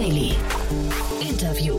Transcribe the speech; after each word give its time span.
Daily. 0.00 0.32
Interview. 1.20 1.78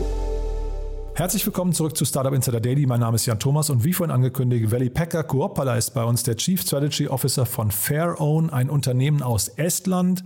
Herzlich 1.16 1.44
willkommen 1.44 1.72
zurück 1.72 1.96
zu 1.96 2.04
Startup 2.04 2.32
Insider 2.32 2.60
Daily. 2.60 2.86
Mein 2.86 3.00
Name 3.00 3.16
ist 3.16 3.26
Jan 3.26 3.40
Thomas 3.40 3.68
und 3.68 3.82
wie 3.82 3.92
vorhin 3.92 4.14
angekündigt, 4.14 4.70
Veli 4.70 4.90
Pekka 4.90 5.24
Kuopala 5.24 5.74
ist 5.74 5.90
bei 5.90 6.04
uns 6.04 6.22
der 6.22 6.36
Chief 6.36 6.60
Strategy 6.60 7.08
Officer 7.08 7.46
von 7.46 7.72
Fairown, 7.72 8.48
ein 8.50 8.70
Unternehmen 8.70 9.24
aus 9.24 9.48
Estland. 9.48 10.22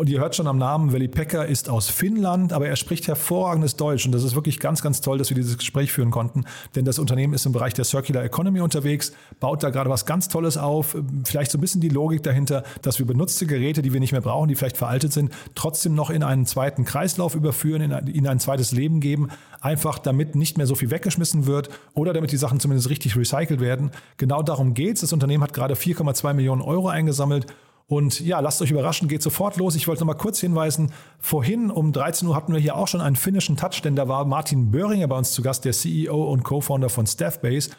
Und 0.00 0.08
ihr 0.08 0.18
hört 0.18 0.34
schon 0.34 0.46
am 0.46 0.56
Namen, 0.56 0.94
Veli 0.94 1.08
Pekka 1.08 1.42
ist 1.42 1.68
aus 1.68 1.90
Finnland, 1.90 2.54
aber 2.54 2.66
er 2.66 2.76
spricht 2.76 3.06
hervorragendes 3.06 3.76
Deutsch. 3.76 4.06
Und 4.06 4.12
das 4.12 4.24
ist 4.24 4.34
wirklich 4.34 4.58
ganz, 4.58 4.80
ganz 4.80 5.02
toll, 5.02 5.18
dass 5.18 5.28
wir 5.28 5.34
dieses 5.34 5.58
Gespräch 5.58 5.92
führen 5.92 6.10
konnten. 6.10 6.46
Denn 6.74 6.86
das 6.86 6.98
Unternehmen 6.98 7.34
ist 7.34 7.44
im 7.44 7.52
Bereich 7.52 7.74
der 7.74 7.84
Circular 7.84 8.24
Economy 8.24 8.62
unterwegs, 8.62 9.12
baut 9.40 9.62
da 9.62 9.68
gerade 9.68 9.90
was 9.90 10.06
ganz 10.06 10.28
Tolles 10.28 10.56
auf. 10.56 10.96
Vielleicht 11.24 11.50
so 11.50 11.58
ein 11.58 11.60
bisschen 11.60 11.82
die 11.82 11.90
Logik 11.90 12.22
dahinter, 12.22 12.64
dass 12.80 12.98
wir 12.98 13.04
benutzte 13.04 13.44
Geräte, 13.44 13.82
die 13.82 13.92
wir 13.92 14.00
nicht 14.00 14.12
mehr 14.12 14.22
brauchen, 14.22 14.48
die 14.48 14.54
vielleicht 14.54 14.78
veraltet 14.78 15.12
sind, 15.12 15.34
trotzdem 15.54 15.94
noch 15.94 16.08
in 16.08 16.22
einen 16.22 16.46
zweiten 16.46 16.86
Kreislauf 16.86 17.34
überführen, 17.34 17.82
in 17.82 17.92
ein, 17.92 18.06
in 18.06 18.26
ein 18.26 18.40
zweites 18.40 18.72
Leben 18.72 19.00
geben. 19.00 19.28
Einfach 19.60 19.98
damit 19.98 20.34
nicht 20.34 20.56
mehr 20.56 20.66
so 20.66 20.76
viel 20.76 20.90
weggeschmissen 20.90 21.44
wird 21.44 21.68
oder 21.92 22.14
damit 22.14 22.32
die 22.32 22.38
Sachen 22.38 22.58
zumindest 22.58 22.88
richtig 22.88 23.18
recycelt 23.18 23.60
werden. 23.60 23.90
Genau 24.16 24.42
darum 24.42 24.72
geht's. 24.72 25.02
Das 25.02 25.12
Unternehmen 25.12 25.42
hat 25.42 25.52
gerade 25.52 25.74
4,2 25.74 26.32
Millionen 26.32 26.62
Euro 26.62 26.88
eingesammelt 26.88 27.44
und 27.90 28.20
ja, 28.20 28.38
lasst 28.38 28.62
euch 28.62 28.70
überraschen, 28.70 29.08
geht 29.08 29.20
sofort 29.20 29.56
los. 29.56 29.74
Ich 29.74 29.88
wollte 29.88 30.02
noch 30.02 30.06
mal 30.06 30.14
kurz 30.14 30.38
hinweisen, 30.38 30.92
vorhin 31.18 31.72
um 31.72 31.92
13 31.92 32.28
Uhr 32.28 32.36
hatten 32.36 32.52
wir 32.52 32.60
hier 32.60 32.76
auch 32.76 32.86
schon 32.86 33.00
einen 33.00 33.16
finnischen 33.16 33.56
Touch, 33.56 33.82
denn 33.82 33.96
da 33.96 34.06
war 34.06 34.24
Martin 34.24 34.70
Böhringer 34.70 35.08
bei 35.08 35.18
uns 35.18 35.32
zu 35.32 35.42
Gast, 35.42 35.64
der 35.64 35.72
CEO 35.72 36.30
und 36.30 36.44
Co-Founder 36.44 36.88
von 36.88 37.08
Staffbase. 37.08 37.70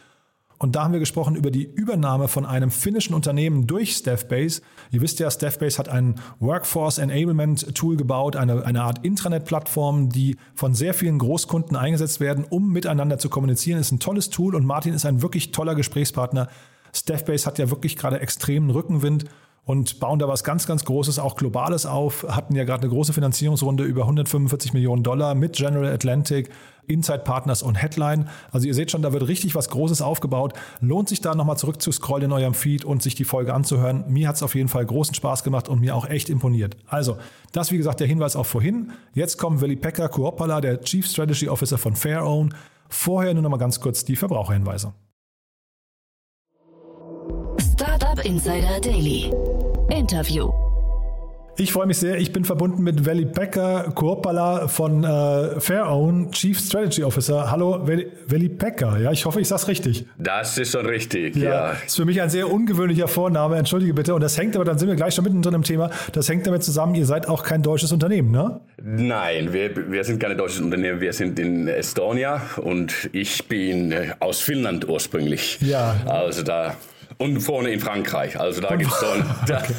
Und 0.57 0.75
da 0.75 0.83
haben 0.83 0.91
wir 0.91 0.99
gesprochen 0.99 1.37
über 1.37 1.49
die 1.49 1.63
Übernahme 1.63 2.27
von 2.27 2.45
einem 2.45 2.71
finnischen 2.71 3.15
Unternehmen 3.15 3.67
durch 3.67 3.95
Staffbase. 3.95 4.61
Ihr 4.91 4.99
wisst 4.99 5.21
ja, 5.21 5.31
Staffbase 5.31 5.77
hat 5.77 5.87
ein 5.87 6.15
Workforce 6.41 6.97
Enablement 6.97 7.73
Tool 7.73 7.95
gebaut, 7.95 8.35
eine, 8.35 8.65
eine 8.65 8.83
Art 8.83 9.05
Intranet-Plattform, 9.05 10.09
die 10.09 10.35
von 10.55 10.75
sehr 10.75 10.93
vielen 10.93 11.19
Großkunden 11.19 11.77
eingesetzt 11.77 12.19
werden, 12.19 12.43
um 12.49 12.73
miteinander 12.73 13.17
zu 13.17 13.29
kommunizieren. 13.29 13.79
Ist 13.79 13.93
ein 13.93 14.01
tolles 14.01 14.29
Tool 14.29 14.55
und 14.55 14.65
Martin 14.65 14.93
ist 14.93 15.05
ein 15.05 15.21
wirklich 15.21 15.53
toller 15.53 15.73
Gesprächspartner. 15.73 16.49
Staffbase 16.93 17.45
hat 17.45 17.59
ja 17.59 17.69
wirklich 17.69 17.95
gerade 17.95 18.19
extremen 18.19 18.71
Rückenwind 18.71 19.23
und 19.63 19.99
bauen 19.99 20.19
da 20.19 20.27
was 20.27 20.43
ganz, 20.43 20.65
ganz 20.65 20.85
Großes, 20.85 21.19
auch 21.19 21.35
Globales 21.35 21.85
auf. 21.85 22.25
Hatten 22.27 22.55
ja 22.55 22.63
gerade 22.63 22.83
eine 22.83 22.91
große 22.91 23.13
Finanzierungsrunde 23.13 23.83
über 23.83 24.01
145 24.01 24.73
Millionen 24.73 25.03
Dollar 25.03 25.35
mit 25.35 25.53
General 25.53 25.91
Atlantic, 25.91 26.49
Inside 26.87 27.19
Partners 27.19 27.61
und 27.61 27.75
Headline. 27.75 28.27
Also 28.51 28.67
ihr 28.67 28.73
seht 28.73 28.89
schon, 28.89 29.03
da 29.03 29.13
wird 29.13 29.27
richtig 29.27 29.53
was 29.53 29.69
Großes 29.69 30.01
aufgebaut. 30.01 30.53
Lohnt 30.79 31.09
sich 31.09 31.21
da 31.21 31.35
nochmal 31.35 31.57
zurück 31.57 31.81
zu 31.81 31.91
scrollen 31.91 32.25
in 32.25 32.31
eurem 32.31 32.55
Feed 32.55 32.83
und 32.83 33.03
sich 33.03 33.13
die 33.13 33.23
Folge 33.23 33.53
anzuhören. 33.53 34.03
Mir 34.07 34.27
hat 34.27 34.35
es 34.35 34.43
auf 34.43 34.55
jeden 34.55 34.67
Fall 34.67 34.85
großen 34.85 35.13
Spaß 35.13 35.43
gemacht 35.43 35.69
und 35.69 35.79
mir 35.79 35.95
auch 35.95 36.09
echt 36.09 36.29
imponiert. 36.29 36.75
Also, 36.87 37.17
das 37.51 37.71
wie 37.71 37.77
gesagt 37.77 37.99
der 37.99 38.07
Hinweis 38.07 38.35
auch 38.35 38.47
vorhin. 38.47 38.91
Jetzt 39.13 39.37
kommt 39.37 39.61
Willi 39.61 39.75
Pekka 39.75 40.07
Kuopala, 40.07 40.59
der 40.59 40.81
Chief 40.81 41.05
Strategy 41.05 41.47
Officer 41.47 41.77
von 41.77 41.95
Fairown. 41.95 42.55
Vorher 42.89 43.33
nur 43.33 43.43
nochmal 43.43 43.59
ganz 43.59 43.79
kurz 43.79 44.03
die 44.03 44.15
Verbraucherhinweise. 44.15 44.93
Startup 48.01 48.25
Insider 48.25 48.79
Daily. 48.81 49.31
Interview. 49.91 50.51
Ich 51.55 51.71
freue 51.71 51.85
mich 51.85 51.99
sehr. 51.99 52.17
Ich 52.17 52.33
bin 52.33 52.45
verbunden 52.45 52.81
mit 52.81 53.05
Veli 53.05 53.25
Becker, 53.25 53.91
Kuopala 53.93 54.67
von 54.67 55.03
äh, 55.03 55.59
Fairown, 55.59 56.31
Chief 56.31 56.57
Strategy 56.57 57.03
Officer. 57.03 57.51
Hallo, 57.51 57.85
Veli 57.85 58.49
Becker. 58.49 58.97
Ja, 58.97 59.11
ich 59.11 59.23
hoffe, 59.23 59.39
ich 59.39 59.47
sage 59.47 59.61
es 59.61 59.67
richtig. 59.67 60.05
Das 60.17 60.57
ist 60.57 60.71
schon 60.71 60.87
richtig, 60.87 61.35
ja, 61.35 61.49
ja. 61.51 61.71
Ist 61.85 61.95
für 61.95 62.05
mich 62.05 62.19
ein 62.19 62.31
sehr 62.31 62.51
ungewöhnlicher 62.51 63.07
Vorname, 63.07 63.57
entschuldige 63.57 63.93
bitte. 63.93 64.15
Und 64.15 64.21
das 64.21 64.35
hängt 64.35 64.55
aber, 64.55 64.65
dann 64.65 64.79
sind 64.79 64.87
wir 64.87 64.95
gleich 64.95 65.13
schon 65.13 65.23
mittendrin 65.23 65.53
im 65.53 65.63
Thema, 65.63 65.91
das 66.11 66.27
hängt 66.27 66.47
damit 66.47 66.63
zusammen, 66.63 66.95
ihr 66.95 67.05
seid 67.05 67.29
auch 67.29 67.43
kein 67.43 67.61
deutsches 67.61 67.91
Unternehmen, 67.91 68.31
ne? 68.31 68.61
Nein, 68.81 69.53
wir, 69.53 69.91
wir 69.91 70.03
sind 70.03 70.19
kein 70.19 70.35
deutsches 70.35 70.61
Unternehmen, 70.61 71.01
wir 71.01 71.13
sind 71.13 71.37
in 71.37 71.67
Estonia 71.67 72.41
und 72.63 73.11
ich 73.13 73.47
bin 73.47 73.91
äh, 73.91 74.15
aus 74.19 74.39
Finnland 74.39 74.89
ursprünglich. 74.89 75.59
Ja. 75.61 75.97
Also 76.07 76.41
da 76.41 76.73
und 77.21 77.39
vorne 77.39 77.69
in 77.69 77.79
Frankreich. 77.79 78.39
Also 78.39 78.61
da 78.61 78.75
gibt 78.75 78.91
es 79.01 79.03
okay. 79.03 79.73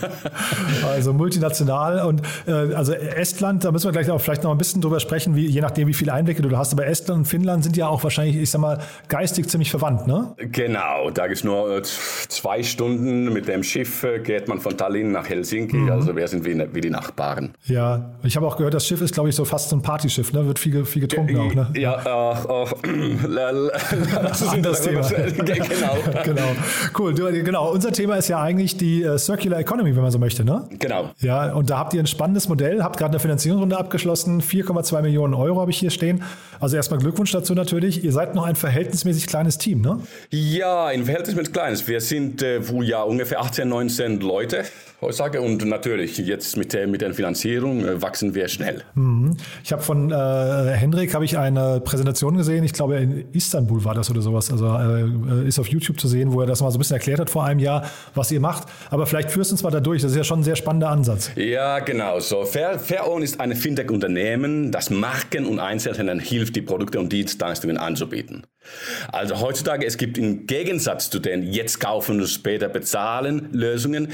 Also 0.87 1.13
multinational 1.13 2.07
und 2.07 2.23
äh, 2.47 2.53
also 2.53 2.93
Estland, 2.93 3.65
da 3.65 3.73
müssen 3.73 3.87
wir 3.87 3.93
gleich 3.93 4.11
auch 4.11 4.21
vielleicht 4.21 4.45
noch 4.45 4.53
ein 4.53 4.59
bisschen 4.59 4.81
drüber 4.81 5.01
sprechen, 5.01 5.35
wie, 5.35 5.47
je 5.47 5.61
nachdem, 5.61 5.89
wie 5.89 5.95
viele 5.95 6.13
Einblicke 6.13 6.43
du 6.43 6.57
hast. 6.57 6.73
Aber 6.73 6.87
Estland 6.87 7.21
und 7.21 7.25
Finnland 7.27 7.65
sind 7.65 7.77
ja 7.77 7.89
auch 7.89 8.03
wahrscheinlich, 8.03 8.37
ich 8.37 8.51
sag 8.51 8.61
mal, 8.61 8.79
geistig 9.09 9.49
ziemlich 9.49 9.71
verwandt, 9.71 10.07
ne? 10.07 10.35
Genau, 10.39 11.11
da 11.11 11.27
gibt 11.27 11.39
es 11.39 11.45
nur 11.45 11.79
äh, 11.79 11.83
zwei 11.83 12.63
Stunden 12.63 13.33
mit 13.33 13.49
dem 13.49 13.63
Schiff, 13.63 14.05
äh, 14.05 14.21
geht 14.21 14.49
man 14.49 14.61
von 14.61 14.77
Tallinn 14.77 15.13
nach 15.13 15.29
Helsinki. 15.29 15.77
Mhm. 15.77 15.91
Also 15.91 16.15
wir 16.17 16.29
sind 16.29 16.45
wie, 16.45 16.63
wie, 16.73 16.81
die 16.81 16.91
Nachbarn. 16.91 17.55
Ja, 17.65 18.13
ich 18.23 18.37
habe 18.37 18.47
auch 18.47 18.57
gehört, 18.57 18.75
das 18.75 18.87
Schiff 18.87 19.01
ist, 19.01 19.15
glaube 19.15 19.29
ich, 19.29 19.35
so 19.35 19.45
fast 19.45 19.71
so 19.71 19.77
ein 19.77 19.83
Partyschiff, 19.83 20.33
ne? 20.33 20.47
Wird 20.47 20.59
viel, 20.59 20.85
viel 20.85 21.03
getrunken 21.03 21.37
ja, 21.37 21.43
auch, 21.43 21.55
ne? 21.55 21.69
Ja, 21.75 21.95
äh, 22.03 22.63
äh, 22.63 24.23
das 24.23 24.43
ist 24.43 24.65
das 24.65 24.83
Thema. 24.83 25.01
genau. 25.03 25.97
genau. 26.25 26.57
Cool. 26.97 27.15
Du, 27.15 27.27
genau, 27.43 27.73
unser 27.73 27.93
Thema 27.93 28.17
ist 28.17 28.29
ja 28.29 28.41
eigentlich 28.41 28.77
die 28.77 29.03
äh, 29.03 29.19
Circular 29.19 29.59
Economy, 29.59 29.95
wenn 29.95 30.03
man 30.03 30.11
so 30.11 30.19
möchte, 30.19 30.45
ne? 30.45 30.69
Genau. 30.79 31.11
Ja, 31.21 31.53
und 31.53 31.71
da 31.71 31.79
habt 31.79 31.95
ihr 31.95 32.01
ein 32.01 32.07
spannendes 32.07 32.49
Modell, 32.49 32.83
habt 32.83 32.99
gerade 32.99 33.13
eine 33.13 33.21
Finanzierungsrunde 33.21 33.79
abgeschlossen, 33.79 34.43
4,2 34.43 35.03
Millionen 35.03 35.35
Euro 35.35 35.61
habe 35.61 35.71
ich 35.71 35.79
hier 35.79 35.91
stehen. 35.91 36.23
Also 36.61 36.77
erstmal 36.77 37.01
Glückwunsch 37.01 37.33
dazu 37.33 37.55
natürlich. 37.55 38.05
Ihr 38.05 38.13
seid 38.13 38.35
noch 38.35 38.45
ein 38.45 38.57
verhältnismäßig 38.57 39.27
kleines 39.27 39.59
Team, 39.59 39.81
ne? 39.81 40.01
Ja, 40.31 40.87
ein 40.87 41.05
verhältnismäßig 41.05 41.53
kleines. 41.53 41.89
Wir 41.89 42.01
sind 42.01 42.43
äh, 42.43 42.61
ja 42.83 43.03
ungefähr 43.03 43.41
18, 43.41 43.69
19 43.69 44.21
Leute 44.21 44.65
heutzutage 45.03 45.41
und 45.41 45.65
natürlich 45.67 46.17
jetzt 46.19 46.57
mit 46.57 46.73
der, 46.73 46.87
mit 46.87 47.01
der 47.01 47.13
Finanzierung 47.13 47.85
äh, 47.85 48.01
wachsen 48.01 48.35
wir 48.35 48.49
schnell. 48.49 48.83
Mhm. 48.95 49.37
Ich 49.65 49.73
habe 49.73 49.83
von 49.83 50.11
äh, 50.11 50.15
Hendrik 50.75 51.13
habe 51.13 51.25
ich 51.25 51.37
eine 51.37 51.81
Präsentation 51.81 52.37
gesehen, 52.37 52.65
ich 52.65 52.73
glaube 52.73 52.97
in 52.97 53.33
Istanbul 53.33 53.85
war 53.85 53.95
das 53.95 54.11
oder 54.11 54.23
sowas, 54.23 54.51
also 54.51 54.67
äh, 54.67 55.47
ist 55.47 55.59
auf 55.59 55.67
YouTube 55.67 56.01
zu 56.01 56.09
sehen, 56.09 56.33
wo 56.33 56.41
er 56.41 56.47
das 56.47 56.63
mal 56.63 56.71
so 56.71 56.79
ein 56.79 56.81
bisschen 56.81 56.95
erklärt 56.95 57.21
hat 57.21 57.29
vor 57.29 57.45
einem 57.45 57.59
Jahr, 57.61 57.91
was 58.15 58.31
ihr 58.31 58.41
macht. 58.41 58.69
Aber 58.91 59.07
vielleicht 59.07 59.31
führst 59.31 59.51
du 59.51 59.55
uns 59.55 59.63
mal 59.63 59.71
da 59.71 59.81
durch. 59.81 60.03
Das 60.03 60.13
ist 60.13 60.17
ja 60.17 60.25
schon 60.25 60.41
ein 60.41 60.45
sehr 60.45 60.57
spannender 60.57 60.89
Ansatz. 60.89 61.33
Ja, 61.35 61.81
genau. 61.81 62.21
So, 62.21 62.45
Fair, 62.45 62.79
Fairown 62.79 63.23
ist 63.23 63.41
ein 63.41 63.55
Fintech-Unternehmen, 63.55 64.71
das 64.71 64.91
Marken 64.91 65.47
und 65.47 65.59
Einzelhändlern 65.59 66.21
hilft, 66.21 66.57
die 66.57 66.63
Produkte 66.63 67.01
und 67.01 67.13
Dienstleistungen 67.13 67.77
anzubieten. 67.77 68.47
Also 69.11 69.41
heutzutage, 69.41 69.85
es 69.87 69.97
gibt 69.97 70.19
im 70.19 70.47
Gegensatz 70.47 71.11
zu 71.11 71.19
den 71.19 71.43
jetzt 71.43 71.81
kaufen 71.81 72.21
und 72.21 72.29
später 72.29 72.69
bezahlen 72.69 73.49
Lösungen, 73.53 74.09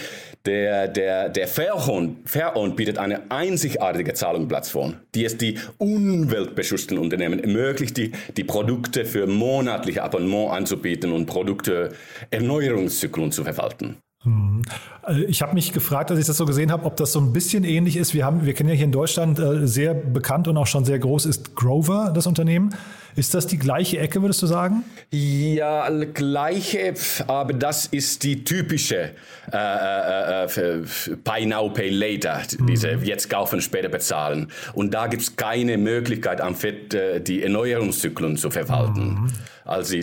der, 0.49 0.89
der, 0.89 1.29
der 1.29 1.47
Fairhome, 1.47 2.17
Fairhome 2.25 2.75
bietet 2.75 2.99
eine 2.99 3.31
einzigartige 3.31 4.15
Zahlungsplattform, 4.15 4.97
die 5.15 5.25
es 5.25 5.37
die 5.37 5.59
umweltbeschützten 5.77 6.97
Unternehmen 6.97 7.39
ermöglicht, 7.39 7.97
die, 7.97 8.13
die 8.37 8.45
Produkte 8.45 9.05
für 9.05 9.27
monatliche 9.27 10.03
Abonnement 10.03 10.51
anzubieten 10.53 11.13
und 11.13 11.27
Produkte 11.27 11.91
Erneuerungszyklen 12.31 13.31
zu 13.31 13.45
verwalten. 13.45 13.99
Mhm. 14.29 14.63
Äh, 15.07 15.23
ich 15.25 15.43
habe 15.43 15.55
mich 15.55 15.73
gefragt, 15.73 16.11
als 16.11 16.21
ich 16.21 16.27
das 16.27 16.37
so 16.37 16.47
gesehen 16.47 16.71
habe, 16.71 16.85
ob 16.85 16.97
das 16.97 17.13
so 17.13 17.21
ein 17.21 17.33
bisschen 17.33 17.65
ähnlich 17.65 17.97
ist. 17.97 18.15
Wir, 18.15 18.25
haben, 18.25 18.45
wir 18.45 18.55
kennen 18.55 18.69
ja 18.69 18.75
hier 18.75 18.85
in 18.85 18.93
Deutschland 18.93 19.39
äh, 19.39 19.67
sehr 19.67 19.95
bekannt 19.95 20.49
und 20.49 20.57
auch 20.57 20.67
schon 20.67 20.85
sehr 20.85 20.99
groß 20.99 21.27
ist 21.27 21.55
Grover, 21.55 22.13
das 22.15 22.27
Unternehmen. 22.27 22.75
Ist 23.17 23.35
das 23.35 23.49
die 23.49 23.59
gleiche 23.59 23.99
Ecke, 23.99 24.23
würdest 24.23 24.43
du 24.43 24.47
sagen? 24.47 24.85
Ja, 25.11 25.89
gleiche, 25.89 26.95
aber 27.27 27.53
das 27.53 27.87
ist 27.87 28.23
die 28.23 28.45
typische 28.45 29.11
äh, 29.53 29.57
äh, 29.57 30.45
äh 30.45 30.85
Buy 31.25 31.47
Now, 31.47 31.69
Pay 31.69 31.91
Later, 31.91 32.43
diese 32.69 32.97
mhm. 32.97 33.03
jetzt 33.03 33.29
kaufen, 33.29 33.61
später 33.61 33.89
bezahlen. 33.89 34.53
Und 34.75 34.95
da 34.95 35.09
gibt 35.09 35.23
es 35.23 35.35
keine 35.35 35.79
Möglichkeit, 35.79 36.41
am 36.41 36.55
Fett 36.55 36.97
die 37.27 37.43
Erneuerungszyklen 37.43 38.37
zu 38.37 38.51
verwalten. 38.51 39.15
Mhm. 39.15 39.33
Also 39.65 39.97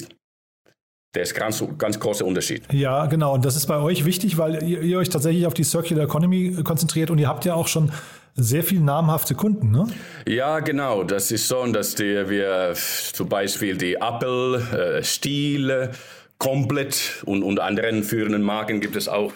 der 1.16 1.24
ist 1.24 1.34
ganz, 1.34 1.64
ganz 1.78 2.00
großer 2.00 2.26
Unterschied. 2.26 2.64
Ja, 2.72 3.06
genau. 3.06 3.34
Und 3.34 3.46
das 3.46 3.56
ist 3.56 3.66
bei 3.68 3.78
euch 3.78 4.06
wichtig, 4.06 4.38
weil 4.38 4.62
ihr, 4.64 4.82
ihr, 4.82 4.98
euch 5.00 5.10
tatsächlich 5.10 5.48
auf 5.48 5.54
die 5.54 5.64
Circular 5.64 6.06
Economy 6.06 6.58
konzentriert 6.64 7.10
und 7.10 7.18
ihr 7.18 7.28
habt 7.28 7.46
ja 7.46 7.54
auch 7.54 7.68
schon 7.68 7.92
sehr 8.36 8.64
viele 8.64 8.82
namhafte 8.82 9.34
Kunden, 9.34 9.72
ne? 9.72 9.88
Ja, 10.28 10.60
genau. 10.60 11.04
Das 11.04 11.32
ist 11.32 11.48
so, 11.48 11.66
dass 11.68 11.96
die, 11.96 12.30
wir 12.30 12.74
zum 13.14 13.30
Beispiel 13.30 13.78
die 13.78 13.96
Apple, 13.96 14.98
äh, 14.98 15.04
Stiel, 15.04 15.92
Komplett 16.38 17.24
und, 17.26 17.44
und 17.44 17.62
anderen 17.62 18.04
führenden 18.04 18.42
Marken 18.42 18.82
gibt 18.82 18.98
es 18.98 19.08
auch 19.08 19.32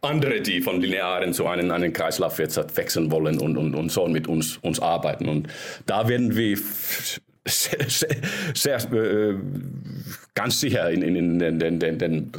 andere, 0.00 0.40
die 0.40 0.60
von 0.60 0.80
linearen 0.80 1.32
zu 1.32 1.46
einem, 1.46 1.70
einem 1.70 1.92
Kreislaufwirtschaft 1.92 2.76
wechseln 2.76 3.12
wollen 3.12 3.38
und, 3.38 3.56
und, 3.56 3.76
und 3.76 3.92
so 3.92 4.08
mit 4.08 4.26
uns, 4.26 4.56
uns 4.56 4.80
arbeiten. 4.80 5.28
Und 5.28 5.46
da 5.86 6.08
werden 6.08 6.34
wir 6.34 6.58
sehr, 7.46 7.88
sehr, 8.54 8.80
sehr 8.80 8.92
äh, 8.92 9.34
ganz 10.34 10.60
sicher 10.60 10.90
in, 10.90 11.02
in, 11.02 11.16
in 11.16 11.58
den, 11.58 11.78
den, 11.78 11.98
den, 11.98 12.32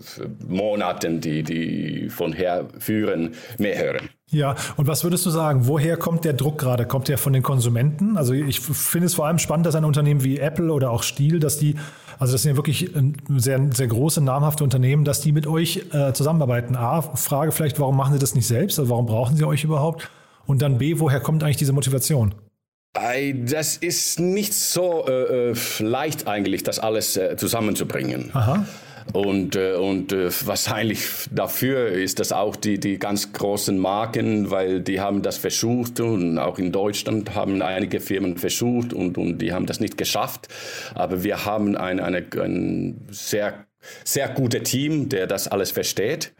Monaten, 0.47 1.21
die, 1.21 1.43
die 1.43 2.09
von 2.09 2.33
her 2.33 2.65
führen, 2.79 3.31
mehr 3.57 3.77
hören. 3.77 4.09
Ja, 4.31 4.55
und 4.77 4.87
was 4.87 5.03
würdest 5.03 5.25
du 5.27 5.29
sagen? 5.29 5.67
Woher 5.67 5.95
kommt 5.95 6.25
der 6.25 6.33
Druck 6.33 6.57
gerade? 6.57 6.87
Kommt 6.87 7.07
der 7.07 7.19
von 7.19 7.33
den 7.33 7.43
Konsumenten? 7.43 8.17
Also 8.17 8.33
ich 8.33 8.61
finde 8.61 9.05
es 9.05 9.13
vor 9.13 9.27
allem 9.27 9.37
spannend, 9.37 9.67
dass 9.67 9.75
ein 9.75 9.85
Unternehmen 9.85 10.23
wie 10.23 10.39
Apple 10.39 10.73
oder 10.73 10.89
auch 10.89 11.03
Stiel, 11.03 11.39
dass 11.39 11.59
die, 11.59 11.75
also 12.17 12.33
das 12.33 12.41
sind 12.41 12.51
ja 12.51 12.55
wirklich 12.57 12.89
sehr, 13.29 13.61
sehr 13.71 13.87
große, 13.87 14.21
namhafte 14.21 14.63
Unternehmen, 14.63 15.05
dass 15.05 15.21
die 15.21 15.31
mit 15.31 15.45
euch 15.45 15.85
äh, 15.93 16.13
zusammenarbeiten. 16.13 16.75
A, 16.75 17.03
Frage 17.03 17.51
vielleicht, 17.51 17.79
warum 17.79 17.95
machen 17.95 18.13
sie 18.13 18.19
das 18.19 18.33
nicht 18.33 18.47
selbst? 18.47 18.79
Also 18.79 18.89
warum 18.89 19.05
brauchen 19.05 19.37
sie 19.37 19.43
euch 19.43 19.63
überhaupt? 19.63 20.09
Und 20.47 20.63
dann 20.63 20.79
B, 20.79 20.99
woher 20.99 21.19
kommt 21.19 21.43
eigentlich 21.43 21.57
diese 21.57 21.73
Motivation? 21.73 22.33
Das 22.93 23.77
ist 23.77 24.19
nicht 24.19 24.53
so 24.53 25.07
äh, 25.07 25.51
äh, 25.51 25.55
leicht 25.79 26.27
eigentlich, 26.27 26.61
das 26.61 26.77
alles 26.77 27.17
äh, 27.17 27.35
zusammenzubringen. 27.37 28.29
Aha. 28.33 28.65
Und, 29.11 29.55
äh, 29.55 29.73
und 29.73 30.13
äh, 30.13 30.29
wahrscheinlich 30.45 31.27
dafür 31.31 31.87
ist 31.89 32.19
das 32.19 32.31
auch 32.31 32.55
die, 32.55 32.79
die 32.79 32.99
ganz 32.99 33.33
großen 33.33 33.77
Marken, 33.77 34.49
weil 34.49 34.79
die 34.79 35.01
haben 35.01 35.23
das 35.23 35.37
versucht 35.37 35.99
und 35.99 36.37
auch 36.37 36.57
in 36.59 36.71
Deutschland 36.71 37.35
haben 37.35 37.61
einige 37.61 37.99
Firmen 37.99 38.37
versucht 38.37 38.93
und, 38.93 39.17
und 39.17 39.39
die 39.39 39.51
haben 39.51 39.65
das 39.65 39.79
nicht 39.79 39.97
geschafft. 39.97 40.47
Aber 40.93 41.23
wir 41.23 41.45
haben 41.45 41.75
ein, 41.75 41.99
eine, 41.99 42.23
ein 42.39 43.01
sehr, 43.09 43.65
sehr 44.03 44.29
gutes 44.29 44.63
Team, 44.63 45.09
der 45.09 45.27
das 45.27 45.47
alles 45.47 45.71
versteht. 45.71 46.33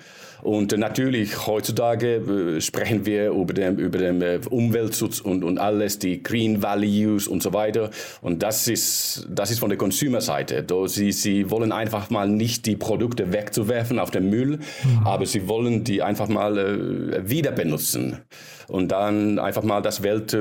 Und 0.44 0.78
natürlich 0.78 1.48
heutzutage 1.48 2.16
äh, 2.16 2.62
sprechen 2.62 3.06
wir 3.06 3.32
über 3.32 3.54
den, 3.54 3.78
über 3.78 3.98
den 3.98 4.22
äh, 4.22 4.42
Umweltschutz 4.50 5.22
und, 5.22 5.44
und 5.44 5.58
alles, 5.58 6.00
die 6.00 6.22
Green 6.22 6.62
Values 6.62 7.30
und 7.30 7.42
so 7.42 7.54
weiter. 7.54 7.92
Und 8.22 8.44
das 8.44 8.68
ist, 8.68 9.26
das 9.30 9.52
ist 9.52 9.60
von 9.60 9.70
der 9.70 9.78
Consumer-Seite. 9.78 10.66
Sie, 10.88 11.14
sie 11.14 11.50
wollen 11.50 11.72
einfach 11.72 12.10
mal 12.10 12.28
nicht 12.28 12.66
die 12.66 12.76
Produkte 12.76 13.32
wegzuwerfen 13.32 14.00
auf 14.00 14.12
den 14.12 14.30
Müll, 14.30 14.58
mhm. 14.58 15.06
aber 15.06 15.26
sie 15.26 15.48
wollen 15.48 15.86
die 15.86 16.04
einfach 16.04 16.28
mal 16.28 16.58
äh, 16.58 17.30
wieder 17.30 17.52
benutzen 17.52 18.20
und 18.68 18.92
dann 18.92 19.40
einfach 19.40 19.64
mal 19.64 19.82
das 19.82 20.04
Welt 20.04 20.36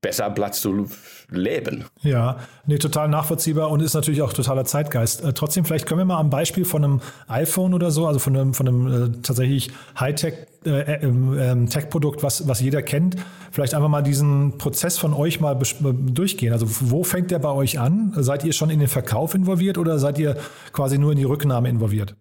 besser 0.00 0.30
Platz 0.30 0.60
zu 0.60 0.88
leben. 1.28 1.84
Ja, 2.02 2.38
nee, 2.66 2.78
total 2.78 3.08
nachvollziehbar 3.08 3.70
und 3.70 3.82
ist 3.82 3.94
natürlich 3.94 4.22
auch 4.22 4.32
totaler 4.32 4.64
Zeitgeist. 4.64 5.24
Äh, 5.24 5.32
trotzdem, 5.32 5.64
vielleicht 5.64 5.86
können 5.86 5.98
wir 5.98 6.04
mal 6.04 6.18
am 6.18 6.30
Beispiel 6.30 6.64
von 6.64 6.84
einem 6.84 7.00
iPhone 7.28 7.74
oder 7.74 7.90
so, 7.90 8.06
also 8.06 8.18
von 8.18 8.36
einem, 8.36 8.54
von 8.54 8.68
einem 8.68 8.86
äh, 8.86 9.22
tatsächlich 9.22 9.70
Hightech 9.98 10.34
äh, 10.66 10.80
äh, 10.80 11.04
ähm, 11.04 11.68
Tech-Produkt, 11.68 12.22
was, 12.22 12.48
was 12.48 12.60
jeder 12.60 12.82
kennt, 12.82 13.16
vielleicht 13.56 13.74
einfach 13.74 13.88
mal 13.88 14.02
diesen 14.02 14.58
Prozess 14.58 14.98
von 14.98 15.14
euch 15.14 15.40
mal 15.40 15.54
durchgehen. 15.54 16.52
Also 16.52 16.66
wo 16.68 17.04
fängt 17.04 17.30
der 17.30 17.38
bei 17.38 17.48
euch 17.48 17.80
an? 17.80 18.12
Seid 18.14 18.44
ihr 18.44 18.52
schon 18.52 18.68
in 18.68 18.80
den 18.80 18.88
Verkauf 18.88 19.34
involviert 19.34 19.78
oder 19.78 19.98
seid 19.98 20.18
ihr 20.18 20.36
quasi 20.74 20.98
nur 20.98 21.12
in 21.12 21.18
die 21.18 21.24
Rücknahme 21.24 21.70
involviert? 21.70 22.14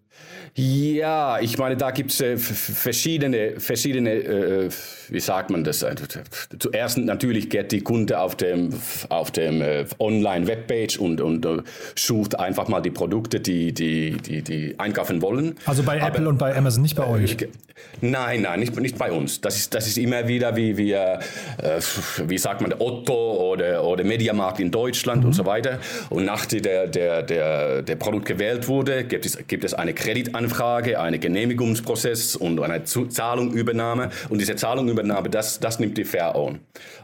Ja, 0.54 1.38
ich 1.42 1.58
meine, 1.58 1.76
da 1.76 1.92
gibt 1.92 2.12
es 2.12 2.22
äh, 2.22 2.38
verschiedene, 2.38 3.60
verschiedene 3.60 4.12
äh, 4.12 4.70
wie 5.10 5.20
sagt 5.20 5.50
man 5.50 5.66
das? 5.66 5.84
Also, 5.84 6.06
zuerst 6.58 6.98
natürlich 6.98 7.50
geht 7.50 7.74
die 7.74 7.82
Kunde 7.82 8.20
auf 8.22 8.38
dem, 8.38 8.70
auf 9.10 9.32
dem 9.32 9.62
äh, 9.62 9.86
Online-Webpage 10.00 10.98
und, 10.98 11.20
und 11.20 11.46
äh, 11.46 11.58
sucht 11.96 12.40
einfach 12.40 12.70
mal 12.70 12.80
die 12.80 12.92
Produkte, 12.92 13.42
die, 13.42 13.74
die, 13.74 14.12
die, 14.12 14.42
die 14.42 14.80
einkaufen 14.80 15.22
wollen. 15.22 15.56
Also 15.66 15.84
bei 15.84 16.02
Aber, 16.02 16.08
Apple 16.08 16.30
und 16.30 16.38
bei 16.38 16.56
Amazon, 16.56 16.84
nicht 16.84 16.96
bei 16.96 17.06
euch? 17.06 17.36
Nein, 18.00 18.44
nein, 18.44 18.62
nicht, 18.62 18.80
nicht 18.80 18.98
bei 18.98 19.12
uns. 19.12 19.42
Das 19.42 19.58
ist, 19.58 19.74
das 19.74 19.88
ist 19.88 19.98
immer 19.98 20.28
wieder 20.30 20.56
wie, 20.56 20.94
äh, 20.94 21.20
wie 22.28 22.38
sagt 22.38 22.62
man, 22.62 22.74
Otto 22.78 23.52
oder, 23.52 23.84
oder 23.84 24.04
Mediamarkt 24.04 24.60
in 24.60 24.72
Deutschland 24.72 25.22
mhm. 25.22 25.28
und 25.28 25.34
so 25.34 25.46
weiter. 25.46 25.80
Und 26.10 26.26
nachdem 26.26 26.62
der, 26.62 26.88
der, 26.88 27.24
der, 27.24 27.82
der 27.82 27.96
Produkt 27.96 28.26
gewählt 28.26 28.68
wurde, 28.68 29.04
gibt 29.04 29.26
es, 29.26 29.38
gibt 29.48 29.64
es 29.64 29.74
eine 29.74 29.94
Kreditanfrage, 29.94 31.00
einen 31.00 31.20
Genehmigungsprozess 31.20 32.36
und 32.36 32.60
eine 32.60 32.84
Zahlungübernahme. 32.84 34.10
Und 34.30 34.40
diese 34.40 34.56
Zahlungübernahme, 34.56 35.30
das, 35.30 35.60
das 35.60 35.80
nimmt 35.80 35.98
die 35.98 36.06
Fair 36.06 36.36
Own. 36.36 36.60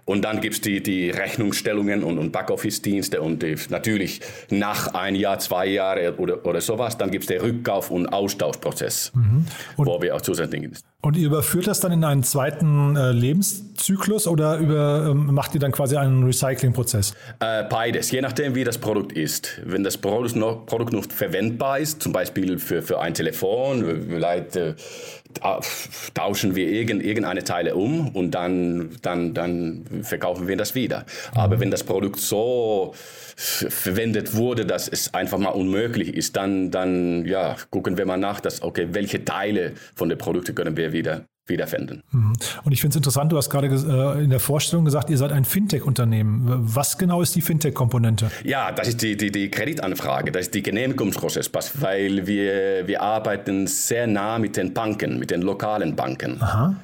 Und 0.05 0.23
dann 0.23 0.41
gibt 0.41 0.55
es 0.55 0.61
die, 0.61 0.81
die 0.81 1.09
Rechnungsstellungen 1.09 2.03
und, 2.03 2.17
und 2.17 2.31
Backoffice-Dienste 2.31 3.21
und 3.21 3.43
die, 3.43 3.55
natürlich 3.69 4.21
nach 4.49 4.93
ein 4.93 5.15
Jahr, 5.15 5.39
zwei 5.39 5.67
Jahre 5.67 6.15
oder, 6.17 6.45
oder 6.45 6.61
sowas, 6.61 6.97
dann 6.97 7.11
gibt 7.11 7.23
es 7.23 7.27
den 7.27 7.41
Rückkauf- 7.41 7.91
und 7.91 8.07
Austauschprozess, 8.07 9.11
mhm. 9.13 9.45
und, 9.77 9.87
wo 9.87 10.01
wir 10.01 10.15
auch 10.15 10.21
zusätzlich 10.21 10.69
und 11.01 11.17
ihr 11.17 11.25
überführt 11.25 11.65
das 11.65 11.79
dann 11.79 11.91
in 11.91 12.03
einen 12.03 12.23
zweiten 12.23 12.95
äh, 12.95 13.11
Lebenszyklus 13.11 14.27
oder 14.27 14.57
über, 14.57 15.07
ähm, 15.09 15.33
macht 15.33 15.53
ihr 15.55 15.59
dann 15.59 15.71
quasi 15.71 15.97
einen 15.97 16.23
Recyclingprozess? 16.23 17.13
Äh, 17.39 17.63
beides, 17.63 18.11
je 18.11 18.21
nachdem, 18.21 18.53
wie 18.53 18.63
das 18.63 18.77
Produkt 18.77 19.11
ist. 19.11 19.59
Wenn 19.65 19.83
das 19.83 19.97
Produkt 19.97 20.35
noch, 20.35 20.65
Produkt 20.67 20.93
noch 20.93 21.05
verwendbar 21.05 21.79
ist, 21.79 22.03
zum 22.03 22.13
Beispiel 22.13 22.59
für, 22.59 22.83
für 22.83 22.99
ein 22.99 23.15
Telefon, 23.15 24.05
vielleicht 24.09 24.55
äh, 24.55 24.75
tauschen 26.13 26.55
wir 26.55 26.67
irgend, 26.67 27.03
irgendeine 27.03 27.43
Teile 27.43 27.75
um 27.75 28.09
und 28.09 28.31
dann, 28.31 28.91
dann, 29.01 29.33
dann 29.33 29.85
verkaufen 30.03 30.47
wir 30.47 30.57
das 30.57 30.75
wieder. 30.75 31.05
Aber 31.35 31.59
wenn 31.59 31.71
das 31.71 31.83
Produkt 31.83 32.19
so 32.19 32.93
verwendet 33.35 34.35
wurde, 34.35 34.65
dass 34.65 34.87
es 34.87 35.13
einfach 35.13 35.37
mal 35.37 35.49
unmöglich 35.49 36.13
ist, 36.13 36.35
dann, 36.35 36.71
dann 36.71 37.25
ja, 37.25 37.55
gucken 37.69 37.97
wir 37.97 38.05
mal 38.05 38.17
nach, 38.17 38.39
dass, 38.39 38.61
okay, 38.61 38.89
welche 38.91 39.23
Teile 39.25 39.73
von 39.95 40.09
den 40.09 40.17
Produkten 40.17 40.55
können 40.55 40.77
wir 40.77 40.93
wieder 40.93 41.25
wiederfinden. 41.47 42.03
Mhm. 42.11 42.33
Und 42.63 42.71
ich 42.71 42.81
finde 42.81 42.93
es 42.93 42.95
interessant, 42.97 43.31
du 43.31 43.37
hast 43.37 43.49
gerade 43.49 43.67
äh, 43.67 44.23
in 44.23 44.29
der 44.29 44.39
Vorstellung 44.39 44.85
gesagt, 44.85 45.09
ihr 45.09 45.17
seid 45.17 45.31
ein 45.31 45.45
Fintech-Unternehmen. 45.45 46.43
Was 46.45 46.97
genau 46.97 47.21
ist 47.21 47.35
die 47.35 47.41
Fintech-Komponente? 47.41 48.31
Ja, 48.43 48.71
das 48.71 48.89
ist 48.89 49.01
die, 49.01 49.17
die, 49.17 49.31
die 49.31 49.49
Kreditanfrage, 49.49 50.31
das 50.31 50.43
ist 50.43 50.53
die 50.53 50.63
Genehmigungsprozess, 50.63 51.51
weil 51.75 52.27
wir, 52.27 52.87
wir 52.87 53.01
arbeiten 53.01 53.67
sehr 53.67 54.07
nah 54.07 54.39
mit 54.39 54.57
den 54.57 54.73
Banken, 54.73 55.19
mit 55.19 55.31
den 55.31 55.41
lokalen 55.41 55.95
Banken. 55.95 56.41
Aha. 56.41 56.75